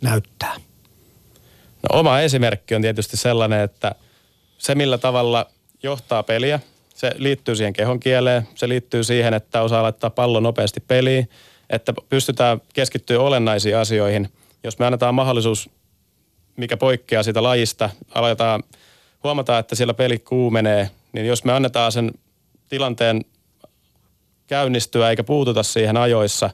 [0.00, 0.54] näyttää?
[1.82, 3.94] No, oma esimerkki on tietysti sellainen, että
[4.58, 5.46] se millä tavalla
[5.82, 6.60] johtaa peliä,
[6.94, 11.28] se liittyy siihen kehon kieleen, se liittyy siihen, että osaa laittaa pallon nopeasti peliin,
[11.72, 14.28] että pystytään keskittyä olennaisiin asioihin.
[14.64, 15.70] Jos me annetaan mahdollisuus,
[16.56, 18.62] mikä poikkeaa siitä lajista, aletaan
[19.24, 22.10] huomata, että siellä peli kuumenee, niin jos me annetaan sen
[22.68, 23.20] tilanteen
[24.46, 26.50] käynnistyä eikä puututa siihen ajoissa,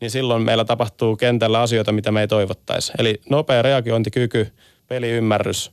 [0.00, 2.92] niin silloin meillä tapahtuu kentällä asioita, mitä me ei toivottaisi.
[2.98, 4.52] Eli nopea reagointikyky,
[4.88, 5.72] peliymmärrys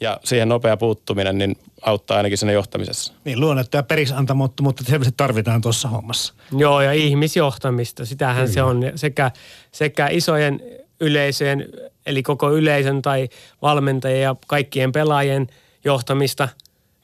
[0.00, 3.12] ja siihen nopea puuttuminen niin auttaa ainakin siinä johtamisessa.
[3.24, 6.34] Niin luonnetta ja perisantamottomuutta selvästi tarvitaan tuossa hommassa.
[6.56, 8.54] Joo ja ihmisjohtamista, sitähän Kyllä.
[8.54, 9.30] se on sekä,
[9.72, 10.60] sekä isojen
[11.00, 11.68] yleisöjen,
[12.06, 13.28] eli koko yleisön tai
[13.62, 15.46] valmentajien ja kaikkien pelaajien
[15.84, 16.48] johtamista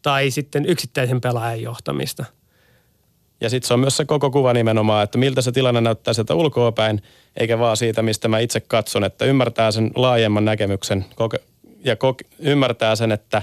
[0.03, 2.25] tai sitten yksittäisen pelaajan johtamista.
[3.41, 6.35] Ja sitten se on myös se koko kuva nimenomaan, että miltä se tilanne näyttää sieltä
[6.35, 7.03] ulkoapäin,
[7.37, 11.05] eikä vaan siitä, mistä mä itse katson, että ymmärtää sen laajemman näkemyksen
[11.85, 11.97] ja
[12.39, 13.43] ymmärtää sen, että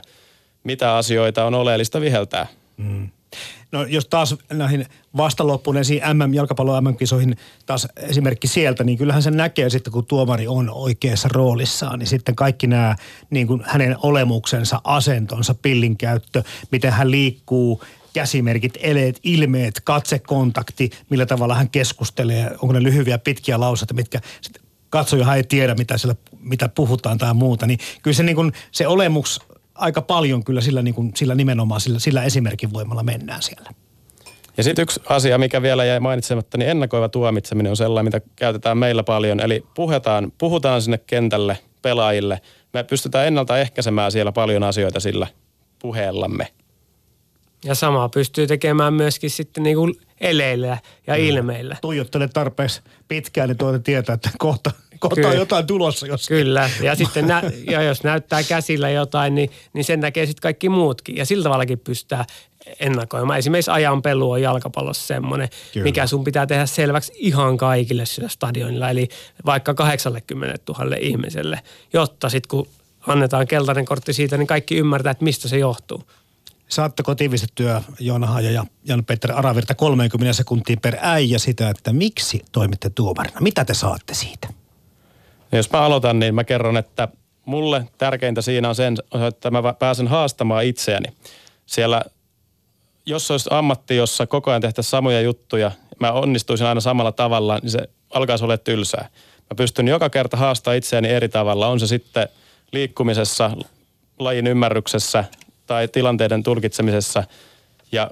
[0.63, 2.47] mitä asioita on oleellista viheltää.
[2.77, 3.09] Mm.
[3.71, 4.85] No jos taas näihin
[5.17, 10.69] vastaloppuneisiin MM, jalkapallo MM-kisoihin taas esimerkki sieltä, niin kyllähän se näkee sitten, kun tuomari on
[10.69, 12.95] oikeassa roolissaan, niin sitten kaikki nämä
[13.29, 17.83] niin kuin hänen olemuksensa, asentonsa, pillin käyttö, miten hän liikkuu,
[18.13, 24.19] käsimerkit, eleet, ilmeet, katsekontakti, millä tavalla hän keskustelee, onko ne lyhyviä pitkiä lauseita, mitkä
[24.89, 28.87] katsojahan ei tiedä, mitä, siellä, mitä puhutaan tai muuta, niin kyllä se, niin kuin, se
[28.87, 29.41] olemus
[29.75, 33.69] aika paljon kyllä sillä, niin kuin, sillä nimenomaan sillä, sillä esimerkin voimalla mennään siellä.
[34.57, 38.77] Ja sitten yksi asia, mikä vielä jäi mainitsematta, niin ennakoiva tuomitseminen on sellainen, mitä käytetään
[38.77, 39.39] meillä paljon.
[39.39, 42.41] Eli puhutaan, puhutaan sinne kentälle pelaajille.
[42.73, 45.27] Me pystytään ennaltaehkäisemään siellä paljon asioita sillä
[45.79, 46.47] puheellamme.
[47.65, 50.77] Ja samaa pystyy tekemään myöskin sitten niin kuin eleillä
[51.07, 51.19] ja mm.
[51.19, 51.77] ilmeillä.
[51.81, 56.07] Tuijottele tarpeeksi pitkään, niin tuota tietää, että kohta, kohta on jotain tulossa.
[56.07, 56.27] Jos...
[56.27, 60.69] Kyllä, ja sitten nä- ja jos näyttää käsillä jotain, niin, niin sen näkee sitten kaikki
[60.69, 61.15] muutkin.
[61.17, 62.25] Ja sillä tavallakin pystytään
[62.79, 63.39] ennakoimaan.
[63.39, 65.83] Esimerkiksi ajanpelu on jalkapallossa semmoinen, Kyllä.
[65.83, 68.89] mikä sun pitää tehdä selväksi ihan kaikille sillä stadionilla.
[68.89, 69.09] Eli
[69.45, 71.59] vaikka 80 000 ihmiselle,
[71.93, 72.67] jotta sitten kun
[73.07, 76.03] annetaan keltainen kortti siitä, niin kaikki ymmärtää, että mistä se johtuu.
[76.69, 82.89] Saatteko tiivistettyä Joona Haja ja Jan-Peter Aravirta 30 sekuntiin per äijä sitä, että miksi toimitte
[82.89, 83.41] tuomarina?
[83.41, 84.47] Mitä te saatte siitä?
[85.51, 87.07] Jos mä aloitan, niin mä kerron, että
[87.45, 88.97] mulle tärkeintä siinä on sen,
[89.27, 91.07] että mä pääsen haastamaan itseäni.
[91.65, 92.01] Siellä,
[93.05, 97.71] jos olisi ammatti, jossa koko ajan tehtäisiin samoja juttuja, mä onnistuisin aina samalla tavalla, niin
[97.71, 99.09] se alkaisi olla tylsää.
[99.49, 101.67] Mä pystyn joka kerta haastamaan itseäni eri tavalla.
[101.67, 102.29] On se sitten
[102.71, 103.51] liikkumisessa,
[104.19, 105.23] lajin ymmärryksessä,
[105.67, 107.23] tai tilanteiden tulkitsemisessa.
[107.91, 108.11] Ja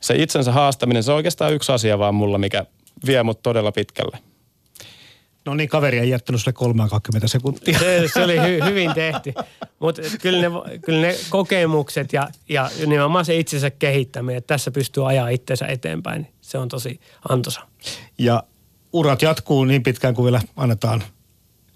[0.00, 2.66] se itsensä haastaminen, se on oikeastaan yksi asia vaan mulla, mikä
[3.06, 4.18] vie mut todella pitkälle.
[5.44, 7.78] No niin, kaveri ei jättänyt sille 30 sekuntia.
[7.78, 9.34] Se, se oli hy, hyvin tehty.
[9.78, 15.08] Mutta kyllä ne, kyllä ne kokemukset ja, ja nimenomaan se itsensä kehittäminen, että tässä pystyy
[15.08, 17.60] ajaa itsensä eteenpäin, niin se on tosi antoisa.
[18.18, 18.42] Ja
[18.92, 21.02] urat jatkuu niin pitkään kuin vielä annetaan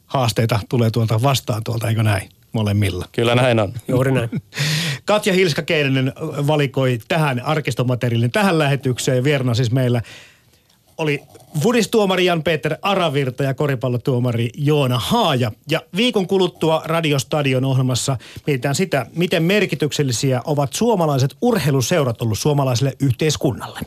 [0.07, 2.29] haasteita tulee tuolta vastaan tuolta, eikö näin?
[2.53, 3.05] molemmilla.
[3.13, 3.73] Kyllä näin on.
[3.89, 4.31] Juuri näin.
[5.05, 5.63] Katja hilska
[6.47, 9.25] valikoi tähän arkistomateriaalin, tähän lähetykseen.
[9.25, 10.03] Vierna siis meillä
[10.99, 11.23] oli
[11.63, 15.53] vudistuomari Jan-Peter Aravirta ja koripallotuomari Joona Haaja.
[15.71, 18.17] Ja viikon kuluttua Radiostadion ohjelmassa
[18.47, 23.81] mietitään sitä, miten merkityksellisiä ovat suomalaiset urheiluseurat ollut suomalaiselle yhteiskunnalle.